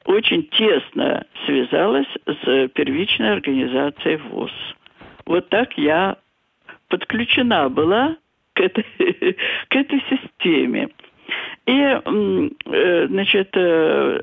очень 0.05 0.43
тесно 0.43 1.25
связалась 1.45 2.07
с 2.25 2.69
первичной 2.69 3.33
организацией 3.33 4.15
ВОЗ. 4.15 4.51
Вот 5.27 5.49
так 5.49 5.77
я 5.77 6.17
подключена 6.87 7.69
была 7.69 8.15
к 8.53 8.61
этой, 8.61 8.85
к 9.67 9.75
этой 9.75 10.03
системе. 10.09 10.89
И, 11.65 11.71
э, 11.71 13.07
значит, 13.09 13.49
э, 13.53 14.21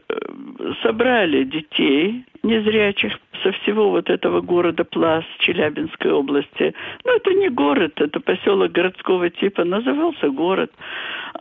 собрали 0.82 1.44
детей 1.44 2.24
незрячих 2.42 3.18
со 3.42 3.52
всего 3.52 3.90
вот 3.90 4.08
этого 4.08 4.40
города 4.40 4.84
Плас 4.84 5.24
Челябинской 5.40 6.10
области. 6.10 6.74
Ну, 7.04 7.16
это 7.16 7.34
не 7.34 7.50
город, 7.50 8.00
это 8.00 8.20
поселок 8.20 8.72
городского 8.72 9.28
типа, 9.28 9.64
назывался 9.64 10.30
город. 10.30 10.72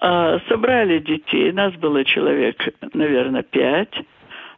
А, 0.02 0.40
собрали 0.50 1.00
детей, 1.00 1.54
нас 1.54 1.74
было 1.76 2.04
человек, 2.04 2.58
наверное, 2.94 3.44
пять. 3.44 3.94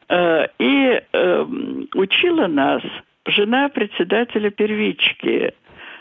А, 0.09 0.47
и 0.57 1.01
а, 1.13 1.47
учила 1.93 2.47
нас 2.47 2.81
жена 3.25 3.69
председателя 3.69 4.49
первички 4.51 5.53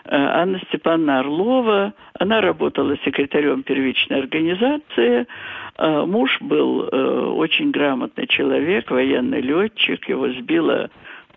Анна 0.06 0.60
Степановна 0.68 1.20
Орлова. 1.20 1.94
Она 2.18 2.40
работала 2.40 2.96
секретарем 3.04 3.62
первичной 3.62 4.18
организации. 4.18 5.26
Муж 5.78 6.38
был 6.40 6.88
очень 7.38 7.70
грамотный 7.70 8.26
человек, 8.26 8.90
военный 8.90 9.40
летчик. 9.40 10.08
Его 10.08 10.28
сбило 10.28 10.90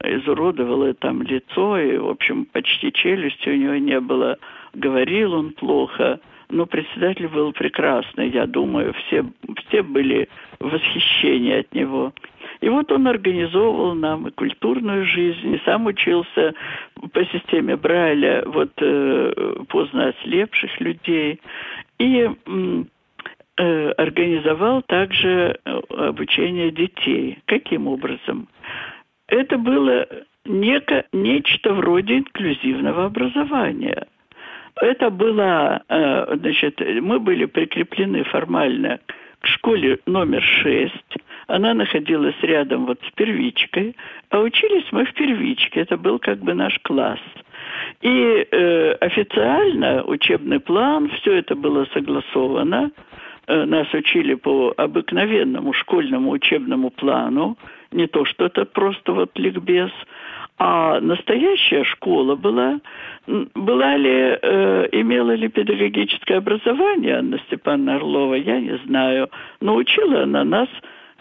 изуродовало 0.04 0.94
там 0.94 1.24
лицо, 1.24 1.80
и, 1.80 1.98
в 1.98 2.10
общем, 2.10 2.46
почти 2.46 2.92
челюсти 2.92 3.50
у 3.50 3.56
него 3.56 3.76
не 3.76 4.00
было. 4.00 4.38
Говорил 4.74 5.34
он 5.34 5.54
плохо, 5.54 6.20
но 6.50 6.66
председатель 6.66 7.28
был 7.28 7.52
прекрасный, 7.52 8.30
я 8.30 8.46
думаю, 8.46 8.94
все, 8.94 9.26
все 9.66 9.82
были 9.82 10.30
в 10.60 10.70
восхищении 10.70 11.60
от 11.60 11.74
него. 11.74 12.14
И 12.62 12.70
вот 12.70 12.92
он 12.92 13.08
организовывал 13.08 13.96
нам 13.96 14.28
и 14.28 14.32
культурную 14.32 15.06
жизнь, 15.06 15.56
и 15.56 15.62
сам 15.66 15.86
учился 15.86 16.54
по 17.14 17.26
системе 17.26 17.76
Брайля 17.76 18.44
вот 18.46 18.72
э, 18.78 19.64
поздно 19.70 20.08
ослепших 20.10 20.80
людей. 20.80 21.40
И 22.00 22.30
э, 23.58 23.90
организовал 23.98 24.82
также 24.84 25.60
э, 25.64 25.80
обучение 25.90 26.72
детей. 26.72 27.40
Каким 27.46 27.88
образом? 27.88 28.48
это 29.28 29.58
было 29.58 30.08
неко, 30.46 31.04
нечто 31.12 31.74
вроде 31.74 32.20
инклюзивного 32.20 33.06
образования. 33.06 34.08
Это 34.80 35.10
было, 35.10 35.84
э, 35.90 36.36
значит, 36.38 36.80
мы 37.02 37.20
были 37.20 37.46
прикреплены 37.46 38.24
формально 38.24 39.00
к 39.06 39.14
школе 39.46 40.00
номер 40.06 40.42
шесть. 40.42 41.18
Она 41.48 41.74
находилась 41.74 42.36
рядом 42.42 42.86
вот 42.86 43.00
с 43.08 43.12
первичкой, 43.12 43.96
а 44.30 44.40
учились 44.40 44.86
мы 44.92 45.06
в 45.06 45.14
первичке. 45.14 45.82
Это 45.82 45.98
был 45.98 46.20
как 46.20 46.40
бы 46.40 46.54
наш 46.54 46.78
класс. 46.84 47.20
И 48.02 48.48
э, 48.52 48.92
официально 49.00 50.04
учебный 50.04 50.60
план, 50.60 51.10
все 51.10 51.36
это 51.36 51.56
было 51.56 51.86
согласовано. 51.94 52.92
Э, 53.48 53.66
нас 53.66 53.94
учили 53.94 54.36
по 54.36 54.74
обыкновенному 54.76 55.74
школьному 55.74 56.32
учебному 56.32 56.90
плану 56.90 57.58
не 57.92 58.08
то, 58.08 58.26
что 58.26 58.46
это 58.46 58.66
просто 58.66 59.14
вот 59.14 59.38
ликбез, 59.40 59.92
а 60.60 61.00
настоящая 61.00 61.84
школа 61.84 62.36
была, 62.36 62.80
была 63.28 63.96
ли, 63.96 64.38
э, 64.42 64.88
имела 64.92 65.32
ли 65.34 65.50
педагогическое 65.50 66.40
образование 66.40 67.18
Анна 67.18 67.38
Степановна 67.48 67.96
Орлова, 67.96 68.34
я 68.34 68.60
не 68.60 68.78
знаю. 68.86 69.30
Но 69.62 69.76
учила 69.76 70.24
она 70.24 70.44
нас 70.44 70.70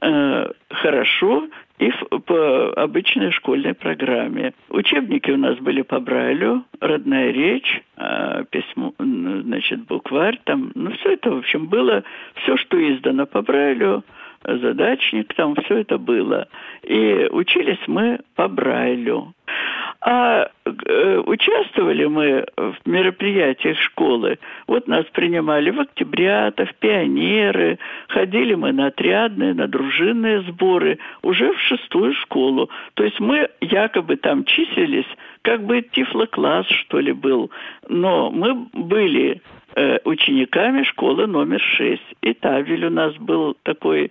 э, 0.01 0.51
хорошо 0.71 1.49
и 1.79 1.91
в, 1.91 2.19
по 2.21 2.73
обычной 2.73 3.31
школьной 3.33 3.75
программе. 3.75 4.55
Учебники 4.71 5.31
у 5.31 5.37
нас 5.37 5.59
были 5.59 5.83
по 5.83 6.01
Брайлю, 6.01 6.65
родная 6.81 7.31
речь, 7.31 7.83
э, 7.99 8.45
письмо, 8.51 8.95
значит, 8.99 9.85
букварь, 9.85 10.41
там, 10.45 10.73
ну, 10.75 10.93
все 10.93 11.13
это, 11.13 11.31
в 11.31 11.39
общем, 11.39 11.67
было, 11.67 12.05
все, 12.37 12.57
что 12.57 12.79
издано 12.79 13.27
по 13.27 13.43
Брайлю, 13.43 14.03
задачник, 14.47 15.35
там 15.35 15.55
все 15.57 15.79
это 15.79 15.99
было. 15.99 16.47
И 16.83 17.29
учились 17.31 17.81
мы 17.87 18.21
по 18.35 18.49
Брайлю. 18.49 19.35
А 20.01 20.49
э, 20.65 21.23
участвовали 21.27 22.05
мы 22.07 22.47
в 22.57 22.77
мероприятиях 22.85 23.79
школы. 23.79 24.39
Вот 24.67 24.87
нас 24.87 25.05
принимали 25.07 25.71
в 25.71 25.81
октябрята, 25.81 26.67
в 26.67 26.75
пионеры. 26.75 27.79
Ходили 28.09 28.55
мы 28.55 28.73
на 28.73 28.87
отрядные, 28.87 29.55
на 29.55 29.67
дружинные 29.67 30.43
сборы 30.43 30.99
уже 31.23 31.53
в 31.53 31.61
шестую 31.61 32.15
школу. 32.15 32.71
То 32.95 33.05
есть 33.05 33.19
мы 33.21 33.49
якобы 33.61 34.17
там 34.17 34.45
числились, 34.45 35.07
как 35.43 35.65
бы 35.65 35.83
тифлокласс, 35.83 36.67
что 36.69 37.01
ли, 37.01 37.13
был. 37.13 37.51
Но 37.89 38.31
мы 38.31 38.55
были 38.73 39.41
учениками 40.05 40.83
школы 40.85 41.27
номер 41.27 41.61
шесть. 41.61 42.15
И 42.23 42.33
табель 42.33 42.87
у 42.87 42.91
нас 42.91 43.15
был 43.17 43.57
такой, 43.63 44.11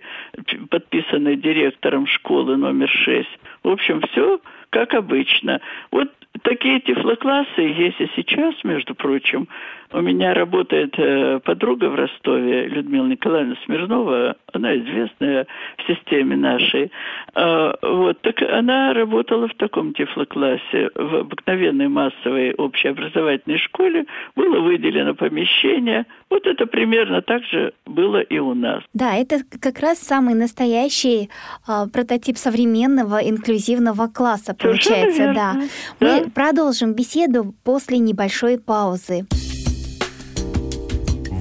подписанный 0.70 1.36
директором 1.36 2.06
школы 2.06 2.56
номер 2.56 2.88
шесть. 2.88 3.38
В 3.62 3.68
общем, 3.68 4.00
все 4.02 4.40
как 4.70 4.94
обычно. 4.94 5.60
Вот 5.90 6.08
такие 6.42 6.80
тифлоклассы 6.80 7.60
есть 7.60 8.00
и 8.00 8.10
сейчас, 8.14 8.54
между 8.62 8.94
прочим. 8.94 9.48
У 9.92 10.00
меня 10.00 10.34
работает 10.34 10.94
э, 10.98 11.40
подруга 11.44 11.86
в 11.86 11.94
Ростове, 11.94 12.66
Людмила 12.68 13.06
Николаевна 13.06 13.56
Смирнова, 13.64 14.36
она 14.52 14.76
известная 14.76 15.46
в 15.78 15.86
системе 15.86 16.36
нашей. 16.36 16.90
Э, 17.34 17.72
вот, 17.82 18.20
так 18.22 18.42
она 18.42 18.92
работала 18.92 19.48
в 19.48 19.54
таком 19.54 19.94
тифлоклассе, 19.94 20.90
в 20.94 21.16
обыкновенной 21.16 21.88
массовой 21.88 22.52
общеобразовательной 22.54 23.58
школе. 23.58 24.06
Было 24.34 24.60
выделено 24.60 25.14
помещение. 25.14 26.06
Вот 26.30 26.46
это 26.46 26.66
примерно 26.66 27.22
так 27.22 27.44
же 27.44 27.72
было 27.84 28.20
и 28.20 28.38
у 28.38 28.54
нас. 28.54 28.82
Да, 28.92 29.14
это 29.14 29.40
как 29.60 29.78
раз 29.80 29.98
самый 29.98 30.34
настоящий 30.34 31.30
э, 31.68 31.86
прототип 31.92 32.36
современного 32.36 33.18
инклюзивного 33.18 34.08
класса, 34.08 34.54
получается, 34.54 35.32
да. 35.34 35.54
да. 35.54 35.60
Мы 36.00 36.30
продолжим 36.30 36.94
беседу 36.94 37.54
после 37.64 37.98
небольшой 37.98 38.58
паузы. 38.58 39.26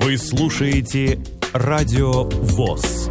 Вы 0.05 0.17
слушаете 0.17 1.17
Радио 1.51 2.29
ВОЗ. 2.53 3.09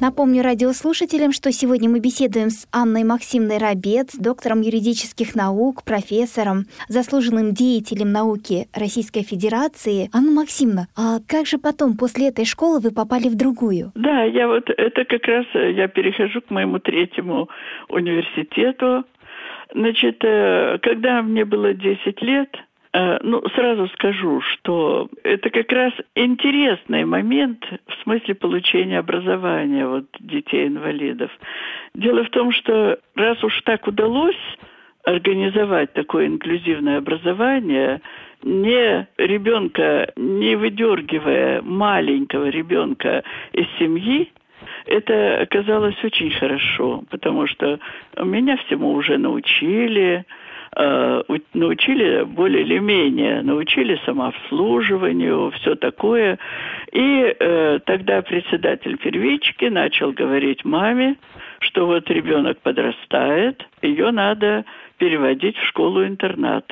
Напомню 0.00 0.42
радиослушателям, 0.42 1.30
что 1.30 1.52
сегодня 1.52 1.88
мы 1.88 2.00
беседуем 2.00 2.50
с 2.50 2.66
Анной 2.72 3.04
Максимной 3.04 3.58
Рабец, 3.58 4.16
доктором 4.18 4.60
юридических 4.60 5.36
наук, 5.36 5.84
профессором, 5.84 6.64
заслуженным 6.88 7.54
деятелем 7.54 8.10
науки 8.10 8.66
Российской 8.74 9.22
Федерации. 9.22 10.10
Анна 10.12 10.32
Максимовна, 10.32 10.88
а 10.96 11.18
как 11.28 11.46
же 11.46 11.58
потом, 11.58 11.96
после 11.96 12.30
этой 12.30 12.44
школы, 12.44 12.80
вы 12.80 12.90
попали 12.90 13.28
в 13.28 13.36
другую? 13.36 13.92
Да, 13.94 14.24
я 14.24 14.48
вот 14.48 14.68
это 14.68 15.04
как 15.04 15.24
раз 15.28 15.46
я 15.54 15.86
перехожу 15.86 16.40
к 16.40 16.50
моему 16.50 16.80
третьему 16.80 17.48
университету. 17.88 19.04
Значит, 19.72 20.24
э, 20.24 20.78
когда 20.82 21.22
мне 21.22 21.44
было 21.44 21.72
10 21.72 22.20
лет, 22.22 22.48
Э, 22.50 22.67
ну, 23.22 23.42
сразу 23.54 23.86
скажу, 23.88 24.40
что 24.40 25.08
это 25.22 25.50
как 25.50 25.70
раз 25.70 25.92
интересный 26.16 27.04
момент 27.04 27.64
в 27.86 28.02
смысле 28.02 28.34
получения 28.34 28.98
образования 28.98 29.86
вот 29.86 30.06
детей-инвалидов. 30.18 31.30
Дело 31.94 32.24
в 32.24 32.30
том, 32.30 32.50
что 32.52 32.98
раз 33.14 33.42
уж 33.44 33.60
так 33.62 33.86
удалось 33.86 34.36
организовать 35.04 35.92
такое 35.92 36.26
инклюзивное 36.26 36.98
образование, 36.98 38.00
не 38.42 39.06
ребенка, 39.16 40.12
не 40.16 40.56
выдергивая 40.56 41.62
маленького 41.62 42.48
ребенка 42.48 43.22
из 43.52 43.66
семьи, 43.78 44.32
это 44.86 45.40
оказалось 45.40 46.02
очень 46.02 46.30
хорошо, 46.30 47.04
потому 47.10 47.46
что 47.46 47.78
меня 48.22 48.56
всему 48.66 48.92
уже 48.92 49.18
научили, 49.18 50.24
Э, 50.80 51.22
научили 51.54 52.22
более 52.22 52.62
или 52.62 52.78
менее, 52.78 53.42
научили 53.42 54.00
самообслуживанию, 54.06 55.50
все 55.56 55.74
такое. 55.74 56.38
И 56.92 57.36
э, 57.36 57.80
тогда 57.84 58.22
председатель 58.22 58.96
первички 58.96 59.64
начал 59.64 60.12
говорить 60.12 60.64
маме, 60.64 61.16
что 61.58 61.86
вот 61.86 62.08
ребенок 62.10 62.60
подрастает, 62.60 63.66
ее 63.82 64.12
надо 64.12 64.64
переводить 64.98 65.56
в 65.56 65.66
школу-интернат. 65.66 66.64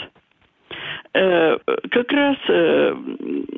Э, 1.18 1.56
как 1.90 2.12
раз, 2.12 2.36
э, 2.48 2.94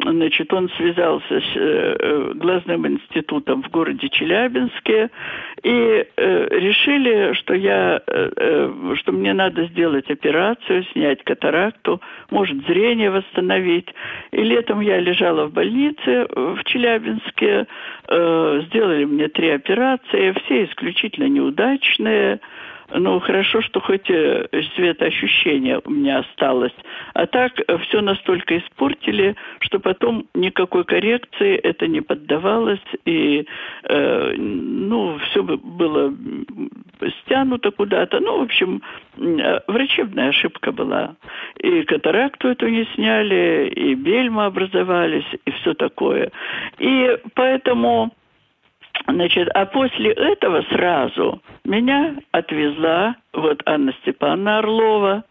значит, 0.05 0.53
он 0.53 0.71
связался 0.77 1.41
с 1.41 1.57
э, 1.57 2.33
глазным 2.37 2.87
институтом 2.87 3.65
в 3.65 3.71
городе 3.71 4.09
Челябинске 4.09 5.11
и 5.65 6.07
решили, 6.17 7.33
что 7.35 7.55
я, 7.55 8.01
что 8.95 9.13
мне 9.13 9.33
надо 9.35 9.65
сделать 9.67 10.09
операцию, 10.09 10.85
снять 10.93 11.25
катаракту, 11.25 12.01
может 12.31 12.65
зрение 12.67 13.11
восстановить. 13.11 13.89
И 14.31 14.41
летом 14.43 14.81
я 14.81 15.01
лежала 15.01 15.47
в 15.47 15.53
больнице 15.53 16.29
в 16.31 16.63
Челябинске, 16.65 17.67
сделали 18.07 19.05
мне 19.05 19.29
три 19.29 19.51
операции, 19.51 20.33
все 20.45 20.65
исключительно 20.65 21.27
неудачные. 21.27 22.39
Ну, 22.91 23.21
хорошо, 23.21 23.61
что 23.61 23.81
хоть 23.81 24.09
э, 24.09 24.49
светоощущение 24.75 25.81
у 25.85 25.91
меня 25.91 26.21
осталось. 26.21 26.73
А 27.13 27.27
так 27.27 27.53
э, 27.61 27.79
все 27.79 28.01
настолько 28.01 28.57
испортили, 28.57 29.37
что 29.61 29.79
потом 29.79 30.27
никакой 30.33 30.85
коррекции 30.85 31.57
это 31.57 31.87
не 31.87 32.01
поддавалось. 32.01 32.81
И, 33.05 33.47
э, 33.85 34.35
ну, 34.37 35.19
все 35.19 35.43
было 35.43 36.15
стянуто 37.21 37.71
куда-то. 37.73 38.21
Ну, 38.21 38.39
в 38.39 38.43
общем, 38.45 38.83
э, 39.19 39.61
врачебная 39.67 40.31
ошибка 40.31 40.73
была. 40.73 41.15
И 41.59 41.83
катаракту 41.83 42.49
эту 42.49 42.69
не 42.69 42.87
сняли, 42.95 43.71
и 43.75 43.95
бельма 43.95 44.47
образовались, 44.47 45.29
и 45.45 45.51
все 45.51 45.75
такое. 45.75 46.31
И 46.79 47.19
поэтому 47.35 48.13
Значит, 49.09 49.49
а 49.55 49.65
после 49.65 50.13
этого 50.13 50.63
сразу 50.71 51.41
меня 51.65 52.17
отвезла 52.31 53.17
вот 53.33 53.63
Анна 53.65 53.93
Степановна 54.03 54.59
Орлова, 54.59 55.25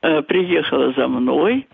э, 0.00 0.22
приехала 0.22 0.92
за 0.92 1.08
мной 1.08 1.66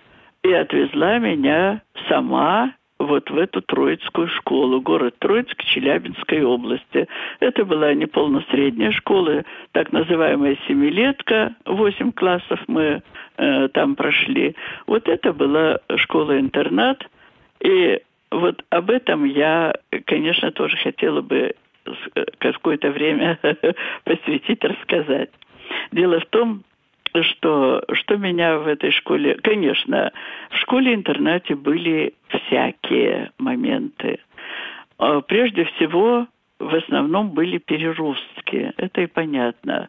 и 0.42 0.52
отвезла 0.52 1.18
меня 1.18 1.80
сама 2.08 2.74
вот 2.98 3.30
в 3.30 3.38
эту 3.38 3.62
Троицкую 3.62 4.28
школу, 4.28 4.80
город 4.80 5.14
Троицк 5.20 5.62
Челябинской 5.62 6.42
области. 6.42 7.06
Это 7.38 7.64
была 7.64 7.94
не 7.94 8.06
полносредняя 8.06 8.90
школа, 8.90 9.44
так 9.72 9.92
называемая 9.92 10.56
семилетка, 10.66 11.54
восемь 11.66 12.10
классов 12.10 12.60
мы 12.66 13.02
э, 13.36 13.68
там 13.68 13.94
прошли. 13.94 14.56
Вот 14.88 15.08
это 15.08 15.32
была 15.32 15.78
школа-интернат, 15.96 17.06
и 17.60 18.00
вот 18.40 18.64
об 18.70 18.90
этом 18.90 19.24
я, 19.24 19.74
конечно, 20.06 20.50
тоже 20.52 20.76
хотела 20.76 21.20
бы 21.20 21.54
э, 22.14 22.24
какое-то 22.38 22.90
время 22.90 23.38
посвятить, 24.04 24.64
рассказать. 24.64 25.30
Дело 25.92 26.20
в 26.20 26.26
том, 26.26 26.64
что, 27.22 27.82
что 27.92 28.16
меня 28.16 28.58
в 28.58 28.66
этой 28.66 28.90
школе... 28.90 29.36
Конечно, 29.42 30.12
в 30.50 30.56
школе-интернате 30.58 31.54
были 31.54 32.14
всякие 32.28 33.30
моменты. 33.38 34.18
А 34.98 35.20
прежде 35.20 35.64
всего, 35.64 36.26
в 36.58 36.74
основном 36.74 37.30
были 37.30 37.58
переростки. 37.58 38.72
Это 38.76 39.02
и 39.02 39.06
понятно. 39.06 39.88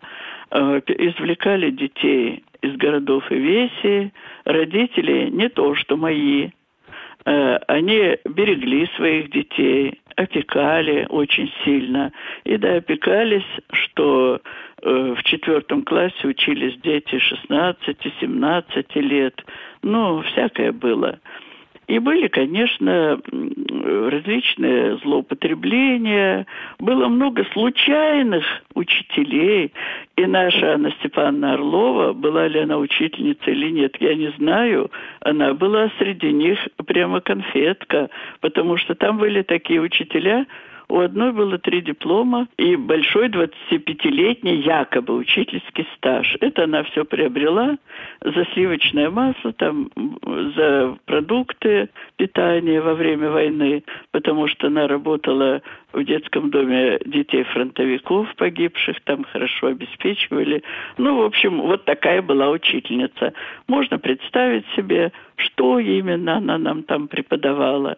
А, 0.52 0.78
извлекали 0.78 1.72
детей 1.72 2.44
из 2.62 2.76
городов 2.78 3.32
и 3.32 3.36
веси. 3.36 4.14
Родители 4.46 5.30
не 5.30 5.50
то, 5.50 5.76
что 5.76 5.98
мои. 5.98 6.50
А, 7.26 7.60
они 7.68 8.18
берегли 8.26 8.88
своих 8.96 9.32
детей, 9.32 10.00
опекали 10.16 11.06
очень 11.10 11.52
сильно. 11.64 12.12
И 12.44 12.58
да, 12.58 12.76
опекались, 12.76 13.44
что 13.72 14.42
Э, 14.86 15.16
в 15.18 15.24
четвертом 15.24 15.84
классе 15.84 16.28
учились 16.28 16.80
дети 16.82 17.20
16-17 17.50 19.02
лет. 19.02 19.44
Ну, 19.82 20.22
всякое 20.22 20.72
было. 20.72 21.20
И 21.88 22.00
были, 22.00 22.28
конечно, 22.28 23.20
различные 23.32 24.98
злоупотребления, 24.98 26.48
было 26.80 27.08
много 27.08 27.46
случайных 27.54 28.44
учителей. 28.74 29.72
И 30.16 30.26
наша 30.26 30.74
Анна 30.74 30.92
Степановна 31.00 31.54
Орлова, 31.54 32.14
была 32.14 32.48
ли 32.48 32.60
она 32.60 32.78
учительница 32.78 33.52
или 33.52 33.70
нет, 33.70 33.96
я 34.00 34.16
не 34.16 34.32
знаю, 34.38 34.90
она 35.20 35.54
была 35.54 35.92
среди 36.00 36.32
них 36.32 36.58
прямо 36.88 37.22
конфетка, 37.22 38.10
потому 38.42 38.78
что 38.78 38.96
там 38.96 39.18
были 39.18 39.44
такие 39.44 39.80
учителя, 39.80 40.46
у 40.88 41.00
одной 41.00 41.32
было 41.32 41.58
три 41.58 41.82
диплома 41.82 42.48
и 42.58 42.76
большой 42.76 43.30
25-летний 43.30 44.58
якобы 44.62 45.16
учительский 45.16 45.88
стаж. 45.96 46.38
Это 46.42 46.66
она 46.66 46.84
все 46.84 47.06
приобрела 47.06 47.78
за 48.22 48.46
сливочное 48.54 49.10
масло, 49.10 49.54
там, 49.54 49.90
за 50.56 50.98
продукты 51.06 51.90
питания 52.18 52.82
во 52.82 52.94
время 52.94 53.30
войны, 53.30 53.84
потому 54.12 54.48
что 54.48 54.68
она 54.68 54.88
работала 54.88 55.62
в 55.96 56.04
детском 56.04 56.50
доме 56.52 57.00
детей 57.06 57.44
фронтовиков 57.44 58.28
погибших, 58.36 59.00
там 59.06 59.24
хорошо 59.24 59.68
обеспечивали. 59.68 60.62
Ну, 60.98 61.22
в 61.22 61.24
общем, 61.24 61.62
вот 61.62 61.86
такая 61.86 62.22
была 62.22 62.50
учительница. 62.50 63.34
Можно 63.68 63.98
представить 63.98 64.66
себе, 64.76 65.14
что 65.38 65.80
именно 65.80 66.38
она 66.38 66.58
нам 66.58 66.84
там 66.84 67.08
преподавала. 67.08 67.98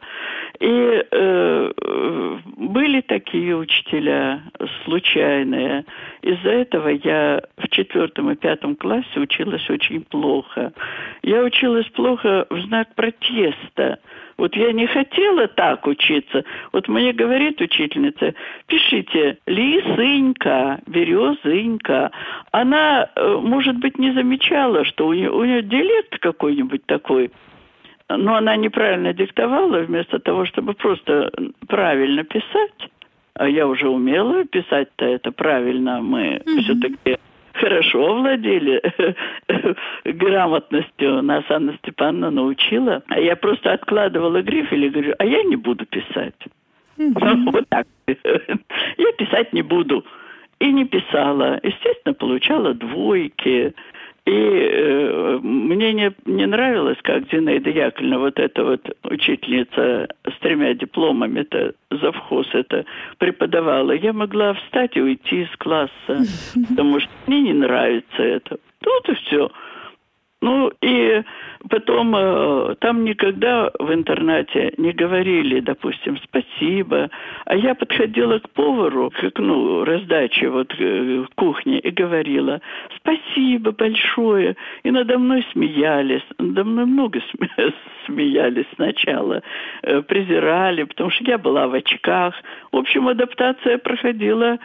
И 0.60 1.06
э, 1.12 1.72
были 2.58 3.02
такие 3.02 3.56
учителя 3.56 4.44
случайные. 4.86 5.86
Из-за 6.22 6.50
этого 6.50 6.90
я 6.90 7.42
в 7.58 7.68
четвертом 7.70 8.30
и 8.32 8.36
пятом 8.36 8.76
классе 8.76 9.20
училась 9.20 9.68
очень 9.70 10.04
плохо. 10.04 10.72
Я 11.24 11.44
училась 11.44 11.88
плохо 11.88 12.46
в 12.50 12.60
знак 12.62 12.94
протеста. 12.96 14.00
Вот 14.38 14.56
я 14.56 14.72
не 14.72 14.86
хотела 14.86 15.48
так 15.48 15.88
учиться. 15.88 16.44
Вот 16.72 16.88
мне 16.88 17.12
говорит 17.12 17.60
учительница, 17.60 18.36
пишите 18.68 19.40
лисынька, 19.48 20.80
березынька. 20.86 22.12
Она, 22.52 23.10
э, 23.16 23.38
может 23.42 23.78
быть, 23.78 23.98
не 23.98 24.12
замечала, 24.12 24.86
что 24.86 25.08
у 25.08 25.14
нее, 25.14 25.32
у 25.32 25.44
нее 25.44 25.64
диалект 25.64 26.20
какой-нибудь 26.20 26.86
такой. 26.86 27.32
Но 28.10 28.36
она 28.36 28.56
неправильно 28.56 29.12
диктовала, 29.12 29.80
вместо 29.80 30.20
того, 30.20 30.46
чтобы 30.46 30.74
просто 30.74 31.32
правильно 31.68 32.24
писать. 32.24 32.92
А 33.34 33.50
я 33.50 33.68
уже 33.68 33.90
умела 33.90 34.46
писать-то 34.46 35.06
это 35.06 35.32
правильно. 35.32 36.00
Мы 36.02 36.42
mm-hmm. 36.46 36.62
все-таки 36.62 37.18
хорошо 37.58 38.16
владели 38.16 38.82
грамотностью. 40.06 41.22
Нас 41.22 41.44
Анна 41.50 41.74
Степановна 41.84 42.32
научила. 42.32 43.04
А 43.08 43.20
я 43.20 43.36
просто 43.36 43.74
откладывала 43.74 44.42
грифель 44.42 44.86
и 44.86 44.90
говорю, 44.90 45.16
а 45.20 45.26
я 45.26 45.44
не 45.44 45.56
буду 45.56 45.86
писать. 45.86 46.36
Вот 46.98 47.66
так. 47.70 47.86
я 48.08 49.12
писать 49.18 49.54
не 49.54 49.62
буду. 49.62 50.04
И 50.60 50.72
не 50.72 50.86
писала. 50.86 51.60
Естественно, 51.62 52.16
получала 52.16 52.74
двойки. 52.74 53.74
И 54.28 54.30
э, 54.30 55.40
мне 55.42 55.94
не, 55.94 56.12
не 56.26 56.46
нравилось, 56.48 56.98
как 57.02 57.32
Зинаида 57.32 57.70
Яковлевна, 57.70 58.20
вот 58.20 58.38
эта 58.38 58.62
вот 58.62 58.82
учительница 59.04 60.10
с 60.26 60.40
тремя 60.42 60.74
дипломами, 60.74 61.40
это 61.40 61.74
завхоз 61.92 62.46
это 62.52 62.84
преподавала. 63.20 63.94
Я 63.94 64.12
могла 64.12 64.54
встать 64.56 64.98
и 64.98 65.02
уйти 65.02 65.44
из 65.44 65.56
класса, 65.60 65.92
потому 66.70 67.00
что 67.00 67.10
мне 67.28 67.40
не 67.40 67.54
нравится 67.54 68.22
это. 68.22 68.58
Тут 68.82 69.10
и 69.10 69.14
все. 69.16 69.50
Ну 70.42 70.72
и 70.82 71.24
потом 71.70 72.16
э, 72.16 72.76
там 72.80 73.04
никогда 73.04 73.72
в 73.80 73.92
интернате 73.92 74.74
не 74.78 74.92
говорили, 74.92 75.62
допустим, 75.62 76.18
спасибо. 76.24 77.10
А 77.46 77.56
я 77.56 77.74
подходила 77.74 78.38
к 78.38 78.50
повару, 78.52 79.10
к 79.10 79.24
окну 79.24 79.84
раздачи 79.84 80.46
вот 80.46 80.74
э, 80.78 81.26
кухни 81.36 81.80
и 81.80 81.90
говорила 81.90 82.62
спасибо 83.08 83.72
большое. 83.72 84.56
И 84.84 84.92
надо 84.92 85.18
мной 85.18 85.46
смеялись. 85.52 86.24
Надо 86.38 86.64
мной 86.64 86.86
много 86.86 87.22
смеялись 88.06 88.66
сначала. 88.76 89.42
Э, 89.84 90.02
презирали, 90.02 90.84
потому 90.84 91.10
что 91.10 91.24
я 91.26 91.38
была 91.38 91.68
в 91.68 91.74
очках. 91.74 92.36
В 92.72 92.78
общем, 92.78 93.08
адаптация 93.08 93.78
проходила 93.78 94.60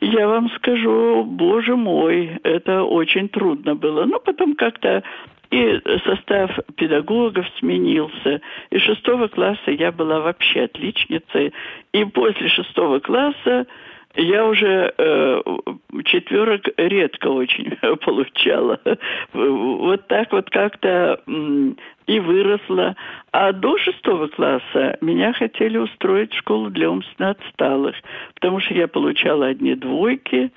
я 0.00 0.28
вам 0.28 0.50
скажу, 0.50 1.24
боже 1.24 1.76
мой, 1.76 2.38
это 2.42 2.82
очень 2.82 3.28
трудно 3.28 3.74
было. 3.74 4.04
Но 4.04 4.18
потом 4.18 4.54
как-то 4.54 5.02
и 5.50 5.80
состав 6.04 6.58
педагогов 6.76 7.46
сменился. 7.58 8.40
И 8.70 8.78
шестого 8.78 9.28
класса 9.28 9.70
я 9.72 9.92
была 9.92 10.20
вообще 10.20 10.62
отличницей. 10.62 11.52
И 11.92 12.04
после 12.04 12.48
шестого 12.48 13.00
класса 13.00 13.66
я 14.16 14.44
уже 14.44 14.92
э, 14.96 15.42
четверок 16.04 16.68
редко 16.76 17.28
очень 17.28 17.76
получала. 18.04 18.80
Вот 19.32 20.06
так 20.08 20.32
вот 20.32 20.50
как-то 20.50 21.20
и 22.06 22.20
выросла. 22.20 22.96
А 23.32 23.52
до 23.52 23.78
шестого 23.78 24.26
класса 24.26 24.98
меня 25.00 25.32
хотели 25.32 25.78
устроить 25.78 26.32
в 26.32 26.38
школу 26.38 26.70
для 26.70 26.90
умственно 26.90 27.30
отсталых, 27.30 27.94
потому 28.34 28.58
что 28.60 28.74
я 28.74 28.88
получала 28.88 29.46
одни 29.46 29.76
двойки, 29.76 30.50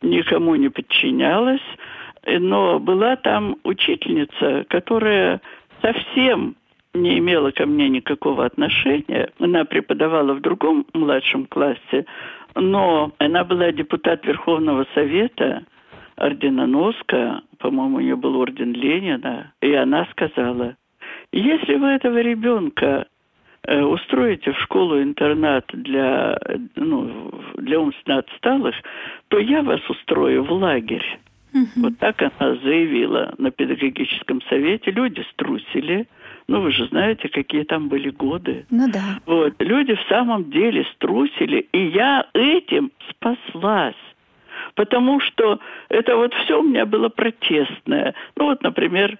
никому 0.00 0.54
не 0.54 0.70
подчинялась, 0.70 1.60
но 2.26 2.78
была 2.78 3.16
там 3.16 3.56
учительница, 3.64 4.64
которая 4.68 5.42
совсем 5.82 6.56
не 6.94 7.18
имела 7.18 7.50
ко 7.50 7.66
мне 7.66 7.88
никакого 7.88 8.46
отношения. 8.46 9.30
Она 9.38 9.64
преподавала 9.64 10.32
в 10.32 10.40
другом 10.40 10.86
младшем 10.94 11.46
классе, 11.46 12.06
но 12.54 13.12
она 13.18 13.44
была 13.44 13.72
депутат 13.72 14.24
Верховного 14.24 14.86
Совета, 14.94 15.64
орденоноска, 16.16 17.42
по-моему, 17.58 17.96
у 17.96 18.00
нее 18.00 18.16
был 18.16 18.36
орден 18.36 18.72
Ленина, 18.72 19.52
и 19.60 19.72
она 19.74 20.06
сказала, 20.12 20.76
если 21.32 21.74
вы 21.74 21.88
этого 21.88 22.18
ребенка 22.20 23.06
э, 23.66 23.82
устроите 23.82 24.52
в 24.52 24.58
школу-интернат 24.60 25.64
для, 25.72 26.38
ну, 26.76 27.32
для 27.56 27.80
умственно 27.80 28.18
отсталых, 28.18 28.74
то 29.28 29.38
я 29.38 29.62
вас 29.62 29.80
устрою 29.88 30.44
в 30.44 30.52
лагерь. 30.52 31.18
Угу. 31.52 31.66
Вот 31.76 31.98
так 31.98 32.22
она 32.22 32.56
заявила 32.56 33.34
на 33.38 33.50
педагогическом 33.50 34.42
совете. 34.42 34.90
Люди 34.90 35.24
струсили. 35.32 36.06
Ну, 36.46 36.60
вы 36.60 36.72
же 36.72 36.86
знаете, 36.88 37.28
какие 37.28 37.64
там 37.64 37.88
были 37.88 38.10
годы. 38.10 38.66
Ну 38.70 38.90
да. 38.90 39.20
Вот. 39.26 39.54
Люди 39.60 39.94
в 39.94 40.08
самом 40.08 40.50
деле 40.50 40.84
струсили, 40.94 41.66
и 41.72 41.86
я 41.86 42.26
этим 42.34 42.90
спаслась. 43.10 43.94
Потому 44.74 45.20
что 45.20 45.60
это 45.88 46.16
вот 46.16 46.34
все 46.34 46.60
у 46.60 46.62
меня 46.62 46.84
было 46.84 47.08
протестное. 47.08 48.14
Ну 48.36 48.46
вот, 48.46 48.62
например, 48.62 49.18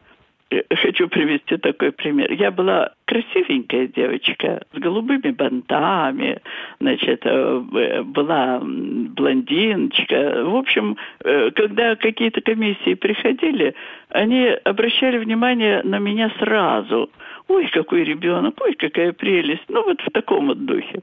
Э, 0.55 0.77
хочу 0.77 1.09
привести 1.09 1.57
такой 1.57 1.93
пример. 1.93 2.31
Я 2.33 2.51
была 2.51 2.93
красивенькая 3.15 3.87
девочка 3.87 4.63
с 4.73 4.79
голубыми 4.79 5.31
бантами, 5.31 6.39
значит, 6.81 7.21
э, 7.25 8.03
была 8.05 8.61
блондиночка. 8.61 10.45
В 10.45 10.57
общем, 10.57 10.97
э, 11.25 11.51
когда 11.53 11.95
какие-то 11.95 12.41
комиссии 12.41 12.95
приходили, 12.95 13.75
они 14.09 14.49
обращали 14.65 15.19
внимание 15.19 15.83
на 15.85 15.99
меня 15.99 16.31
сразу. 16.39 17.09
Ой, 17.47 17.69
какой 17.73 18.05
ребенок, 18.05 18.55
ой, 18.61 18.75
какая 18.75 19.13
прелесть. 19.13 19.65
Ну, 19.69 19.85
вот 19.85 20.01
в 20.01 20.11
таком 20.11 20.47
вот 20.49 20.65
духе. 20.65 21.03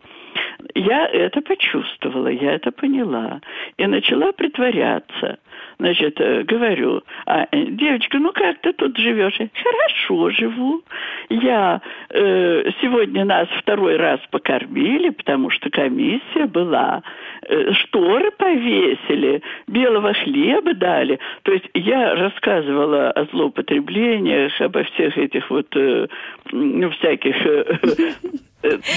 Я 0.76 1.08
это 1.08 1.42
почувствовала, 1.42 2.28
я 2.28 2.54
это 2.54 2.72
поняла. 2.72 3.40
И 3.78 3.86
начала 3.86 4.32
притворяться– 4.34 5.38
Значит, 5.82 6.22
э, 6.22 6.44
говорю, 6.44 7.02
а, 7.26 7.48
э, 7.52 7.66
девочка, 7.66 8.20
ну 8.20 8.32
как 8.34 8.60
ты 8.62 8.72
тут 8.72 8.96
живешь? 8.98 9.40
Хорошо 9.64 10.30
живу. 10.30 10.84
Я 11.30 11.82
э, 11.82 12.01
сегодня 12.14 13.26
нас 13.26 13.48
второй 13.60 13.98
раз 13.98 14.20
покормили, 14.32 15.10
потому 15.10 15.50
что 15.50 15.70
комиссия 15.70 16.46
была. 16.46 17.04
Э, 17.48 17.74
шторы 17.74 18.32
повесили, 18.32 19.42
белого 19.68 20.14
хлеба 20.14 20.74
дали. 20.74 21.20
То 21.44 21.52
есть 21.54 21.66
я 21.74 22.16
рассказывала 22.16 23.12
о 23.12 23.26
злоупотреблениях, 23.26 24.60
обо 24.62 24.84
всех 24.84 25.18
этих 25.18 25.50
вот, 25.50 25.68
э, 25.76 26.08
ну, 26.52 26.90
всяких... 26.92 27.36
Э, 27.46 27.64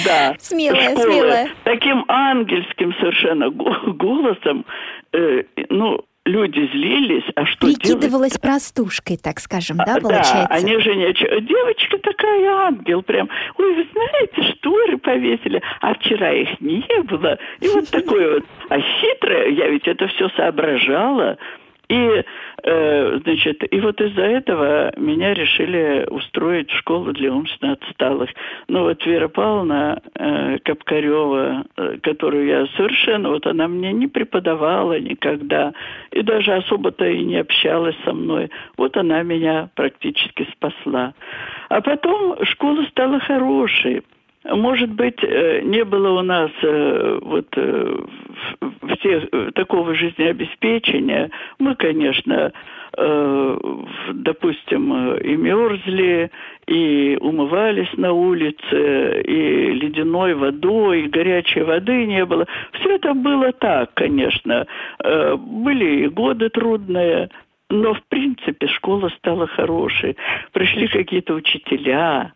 да. 0.04 0.34
Смелая, 0.38 0.90
школы. 0.90 1.12
смелая. 1.12 1.48
Таким 1.64 2.04
ангельским 2.06 2.94
совершенно 3.00 3.48
голосом, 3.50 4.66
э, 5.12 5.44
ну, 5.70 6.04
люди 6.24 6.68
злились, 6.72 7.24
а 7.36 7.46
что 7.46 7.66
Прикидывалась 7.66 8.32
делать? 8.32 8.40
простушкой, 8.40 9.16
так 9.16 9.40
скажем, 9.40 9.76
да, 9.78 9.96
получается? 10.00 10.46
Да, 10.48 10.54
они 10.54 10.78
же 10.78 10.94
не... 10.94 11.12
Девочка 11.42 11.98
такая 11.98 12.50
ангел 12.66 13.02
прям. 13.02 13.28
Ой, 13.58 13.74
вы 13.74 13.86
знаете, 13.92 14.54
шторы 14.54 14.98
повесили, 14.98 15.62
а 15.80 15.94
вчера 15.94 16.32
их 16.32 16.60
не 16.60 17.02
было. 17.02 17.38
И 17.60 17.68
вот 17.68 17.88
такое 17.90 18.34
вот. 18.34 18.44
А 18.70 18.80
хитрая, 18.80 19.48
я 19.50 19.68
ведь 19.68 19.86
это 19.86 20.06
все 20.08 20.28
соображала. 20.30 21.36
И, 21.94 22.24
э, 22.64 23.18
значит, 23.22 23.72
и 23.72 23.80
вот 23.80 24.00
из-за 24.00 24.22
этого 24.22 24.92
меня 24.96 25.32
решили 25.32 26.04
устроить 26.10 26.70
в 26.70 26.78
школу 26.78 27.12
для 27.12 27.32
умственно 27.32 27.74
отсталых. 27.74 28.30
Ну 28.66 28.82
вот 28.82 29.06
Вера 29.06 29.28
Павловна 29.28 30.02
э, 30.14 30.58
Капкарева, 30.64 31.64
э, 31.76 31.98
которую 32.02 32.46
я 32.46 32.66
совершенно, 32.76 33.28
вот 33.28 33.46
она 33.46 33.68
мне 33.68 33.92
не 33.92 34.08
преподавала 34.08 34.98
никогда, 34.98 35.72
и 36.10 36.22
даже 36.22 36.54
особо-то 36.54 37.06
и 37.06 37.22
не 37.22 37.36
общалась 37.36 37.96
со 38.04 38.12
мной. 38.12 38.50
Вот 38.76 38.96
она 38.96 39.22
меня 39.22 39.68
практически 39.76 40.48
спасла. 40.52 41.14
А 41.68 41.80
потом 41.80 42.44
школа 42.44 42.84
стала 42.90 43.20
хорошей. 43.20 44.02
Может 44.44 44.90
быть, 44.90 45.18
э, 45.22 45.62
не 45.62 45.84
было 45.84 46.20
у 46.20 46.22
нас 46.22 46.50
э, 46.62 47.18
вот 47.22 47.46
э, 47.56 47.96
всех 48.98 49.54
такого 49.54 49.94
жизнеобеспечения. 49.94 51.30
Мы, 51.58 51.74
конечно, 51.74 52.52
допустим, 54.12 55.16
и 55.16 55.34
мерзли, 55.34 56.30
и 56.68 57.18
умывались 57.20 57.92
на 57.96 58.12
улице, 58.12 59.20
и 59.22 59.72
ледяной 59.72 60.34
водой, 60.34 61.02
и 61.02 61.08
горячей 61.08 61.62
воды 61.62 62.06
не 62.06 62.24
было. 62.24 62.46
Все 62.74 62.94
это 62.94 63.14
было 63.14 63.50
так, 63.50 63.94
конечно. 63.94 64.68
Были 65.02 66.04
и 66.04 66.08
годы 66.08 66.50
трудные, 66.50 67.30
но, 67.68 67.94
в 67.94 68.02
принципе, 68.04 68.68
школа 68.68 69.08
стала 69.18 69.48
хорошей. 69.48 70.16
Пришли 70.52 70.86
какие-то 70.86 71.34
учителя, 71.34 72.32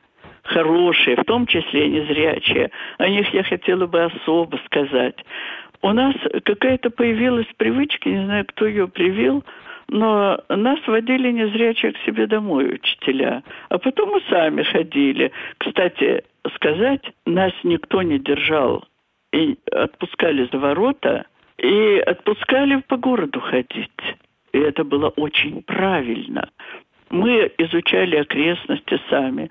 хорошие, 0.49 1.17
в 1.17 1.25
том 1.25 1.47
числе 1.47 1.89
незрячие. 1.89 2.71
О 2.99 3.09
них 3.09 3.33
я 3.33 3.43
хотела 3.43 3.87
бы 3.87 4.03
особо 4.03 4.59
сказать. 4.67 5.17
У 5.83 5.93
нас 5.93 6.15
какая-то 6.45 6.91
появилась 6.91 7.47
привычка, 7.57 8.09
не 8.09 8.25
знаю, 8.25 8.45
кто 8.47 8.67
ее 8.67 8.89
привил, 8.89 9.45
но 9.89 10.41
нас 10.49 10.79
водили 10.87 11.31
незрячие 11.31 11.93
к 11.93 11.99
себе 11.99 12.27
домой 12.27 12.75
учителя. 12.75 13.43
А 13.69 13.79
потом 13.79 14.11
мы 14.11 14.21
сами 14.29 14.63
ходили. 14.63 15.31
Кстати, 15.59 16.25
сказать, 16.57 17.03
нас 17.27 17.53
никто 17.63 18.03
не 18.03 18.19
держал 18.19 18.85
и 19.33 19.57
отпускали 19.71 20.49
за 20.51 20.59
ворота, 20.59 21.27
и 21.59 21.99
отпускали 22.07 22.83
по 22.87 22.97
городу 22.97 23.41
ходить. 23.41 23.91
И 24.53 24.59
это 24.59 24.85
было 24.85 25.09
очень 25.11 25.63
правильно. 25.63 26.49
Мы 27.11 27.51
изучали 27.59 28.17
окрестности 28.17 29.01
сами 29.09 29.51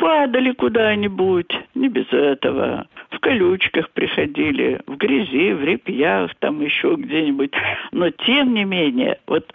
падали 0.00 0.52
куда-нибудь, 0.52 1.52
не 1.74 1.88
без 1.88 2.10
этого. 2.10 2.86
В 3.10 3.20
колючках 3.20 3.90
приходили, 3.90 4.80
в 4.86 4.96
грязи, 4.96 5.52
в 5.52 5.62
репьях, 5.62 6.34
там 6.38 6.62
еще 6.62 6.96
где-нибудь. 6.96 7.52
Но 7.92 8.10
тем 8.10 8.54
не 8.54 8.64
менее, 8.64 9.18
вот 9.26 9.52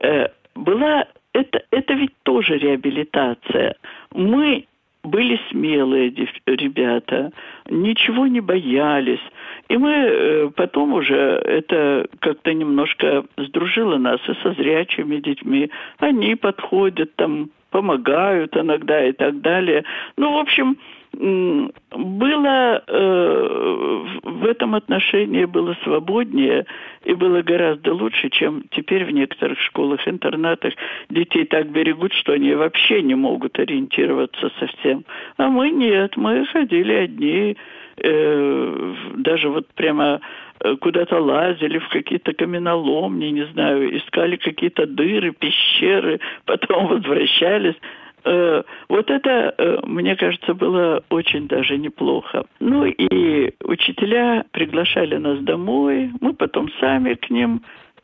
э, 0.00 0.28
была 0.54 1.04
это, 1.32 1.62
это 1.72 1.94
ведь 1.94 2.12
тоже 2.22 2.58
реабилитация. 2.58 3.74
Мы 4.14 4.66
были 5.02 5.40
смелые 5.50 6.10
ребята, 6.46 7.32
ничего 7.68 8.26
не 8.26 8.40
боялись. 8.40 9.20
И 9.68 9.76
мы 9.76 9.90
э, 9.90 10.50
потом 10.54 10.94
уже 10.94 11.16
это 11.16 12.06
как-то 12.20 12.54
немножко 12.54 13.24
сдружило 13.36 13.96
нас 13.96 14.20
и 14.28 14.34
со 14.42 14.52
зрячими 14.52 15.16
детьми. 15.16 15.70
Они 15.98 16.36
подходят 16.36 17.14
там 17.16 17.50
помогают 17.70 18.56
иногда 18.56 19.04
и 19.04 19.12
так 19.12 19.40
далее. 19.40 19.84
Ну, 20.16 20.34
в 20.34 20.38
общем, 20.38 20.78
было 21.18 22.82
э, 22.86 24.04
в 24.22 24.46
этом 24.46 24.76
отношении 24.76 25.46
было 25.46 25.76
свободнее 25.82 26.64
и 27.04 27.14
было 27.14 27.42
гораздо 27.42 27.92
лучше, 27.92 28.30
чем 28.30 28.62
теперь 28.70 29.04
в 29.04 29.10
некоторых 29.10 29.58
школах-интернатах 29.60 30.74
детей 31.10 31.44
так 31.44 31.70
берегут, 31.70 32.12
что 32.12 32.32
они 32.34 32.54
вообще 32.54 33.02
не 33.02 33.16
могут 33.16 33.58
ориентироваться 33.58 34.50
совсем. 34.60 35.04
А 35.38 35.48
мы 35.48 35.70
нет, 35.70 36.16
мы 36.16 36.46
ходили 36.46 36.92
одни, 36.92 37.56
э, 37.96 38.94
даже 39.16 39.48
вот 39.48 39.66
прямо 39.74 40.20
Э, 40.60 40.76
куда-то 40.76 41.20
лазили 41.20 41.78
в 41.78 41.88
какие-то 41.88 42.32
каменоломни, 42.32 43.26
не 43.26 43.46
знаю, 43.46 43.96
искали 43.96 44.36
какие-то 44.36 44.86
дыры, 44.86 45.32
пещеры, 45.32 46.20
потом 46.44 46.88
возвращались. 46.88 47.76
Э, 48.24 48.62
вот 48.88 49.10
это, 49.10 49.54
э, 49.56 49.78
мне 49.86 50.16
кажется, 50.16 50.54
было 50.54 51.02
очень 51.10 51.48
даже 51.48 51.78
неплохо. 51.78 52.44
Ну 52.60 52.84
и 52.84 53.52
учителя 53.64 54.44
приглашали 54.50 55.16
нас 55.16 55.38
домой, 55.40 56.10
мы 56.20 56.34
потом 56.34 56.70
сами 56.80 57.14
к 57.14 57.30
ним 57.30 57.62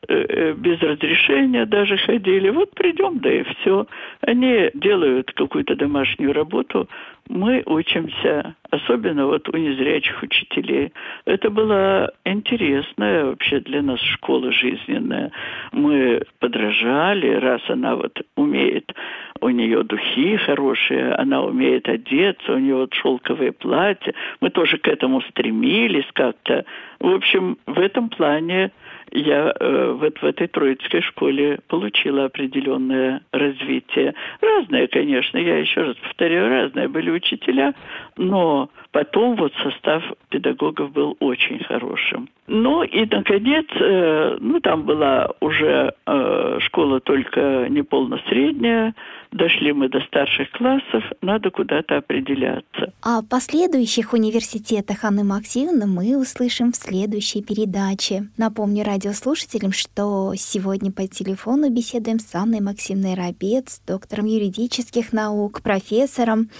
без 0.08 0.80
разрешения 0.80 1.66
даже 1.66 1.96
ходили. 1.96 2.50
Вот 2.50 2.74
придем, 2.74 3.18
да 3.18 3.32
и 3.32 3.42
все. 3.42 3.86
Они 4.20 4.70
делают 4.74 5.32
какую-то 5.32 5.76
домашнюю 5.76 6.32
работу, 6.32 6.88
мы 7.28 7.62
учимся, 7.64 8.54
особенно 8.70 9.26
вот 9.26 9.48
у 9.48 9.56
незрячих 9.56 10.22
учителей. 10.22 10.92
Это 11.24 11.48
была 11.48 12.10
интересная 12.24 13.24
вообще 13.24 13.60
для 13.60 13.80
нас 13.80 13.98
школа 14.00 14.52
жизненная. 14.52 15.32
Мы 15.72 16.22
подражали, 16.38 17.28
раз 17.34 17.62
она 17.68 17.96
вот 17.96 18.20
умеет, 18.36 18.92
у 19.40 19.48
нее 19.48 19.82
духи 19.84 20.36
хорошие, 20.36 21.14
она 21.14 21.42
умеет 21.42 21.88
одеться, 21.88 22.52
у 22.52 22.58
нее 22.58 22.76
вот 22.76 22.92
шелковое 22.92 23.52
платье. 23.52 24.12
Мы 24.40 24.50
тоже 24.50 24.76
к 24.76 24.86
этому 24.86 25.22
стремились 25.22 26.10
как-то. 26.12 26.66
В 27.00 27.08
общем, 27.08 27.56
в 27.66 27.78
этом 27.78 28.10
плане 28.10 28.70
я 29.12 29.54
э, 29.58 29.96
вот 29.98 30.18
в 30.18 30.24
этой 30.24 30.46
троицкой 30.46 31.02
школе 31.02 31.58
получила 31.68 32.24
определенное 32.24 33.22
развитие. 33.32 34.14
Разное, 34.40 34.86
конечно, 34.86 35.38
я 35.38 35.58
еще 35.58 35.82
раз 35.82 35.96
повторяю, 35.96 36.48
разные 36.48 36.88
были 36.88 37.10
учителя, 37.10 37.74
но 38.16 38.70
потом 38.92 39.36
вот 39.36 39.52
состав 39.62 40.02
педагогов 40.30 40.92
был 40.92 41.16
очень 41.20 41.62
хорошим. 41.64 42.28
Ну 42.46 42.82
и, 42.82 43.06
наконец, 43.06 43.66
э, 43.80 44.36
ну 44.38 44.60
там 44.60 44.82
была 44.82 45.30
уже 45.40 45.94
э, 46.06 46.58
школа 46.60 47.00
только 47.00 47.68
не 47.70 47.82
полносредняя, 47.82 48.94
дошли 49.32 49.72
мы 49.72 49.88
до 49.88 50.00
старших 50.00 50.50
классов, 50.50 51.04
надо 51.22 51.50
куда-то 51.50 51.96
определяться. 51.96 52.92
О 53.02 53.22
последующих 53.22 54.12
университетах 54.12 55.04
Анны 55.04 55.24
Максимовны 55.24 55.86
мы 55.86 56.18
услышим 56.18 56.72
в 56.72 56.76
следующей 56.76 57.42
передаче. 57.42 58.28
Напомню 58.36 58.84
радиослушателям, 58.84 59.72
что 59.72 60.34
сегодня 60.36 60.92
по 60.92 61.06
телефону 61.08 61.70
беседуем 61.70 62.18
с 62.18 62.34
Анной 62.34 62.60
Максимовной 62.60 63.14
Рабец, 63.14 63.80
доктором 63.86 64.26
юридических 64.26 65.12
наук, 65.12 65.62
профессором, 65.62 66.50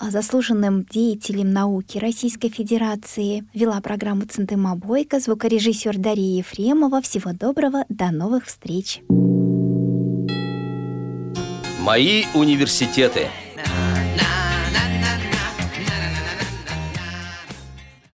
заслуженным 0.00 0.84
деятелем 0.84 1.52
науки 1.52 1.98
Российской 1.98 2.48
Федерации. 2.48 3.44
Вела 3.54 3.80
программу 3.80 4.22
Центыма 4.22 4.74
Бойко, 5.10 5.20
звукорежиссер 5.24 5.98
Дарья 5.98 6.38
Ефремова. 6.38 7.00
Всего 7.02 7.32
доброго, 7.32 7.84
до 7.88 8.10
новых 8.12 8.46
встреч! 8.46 9.00
Мои 11.80 12.24
университеты. 12.34 13.26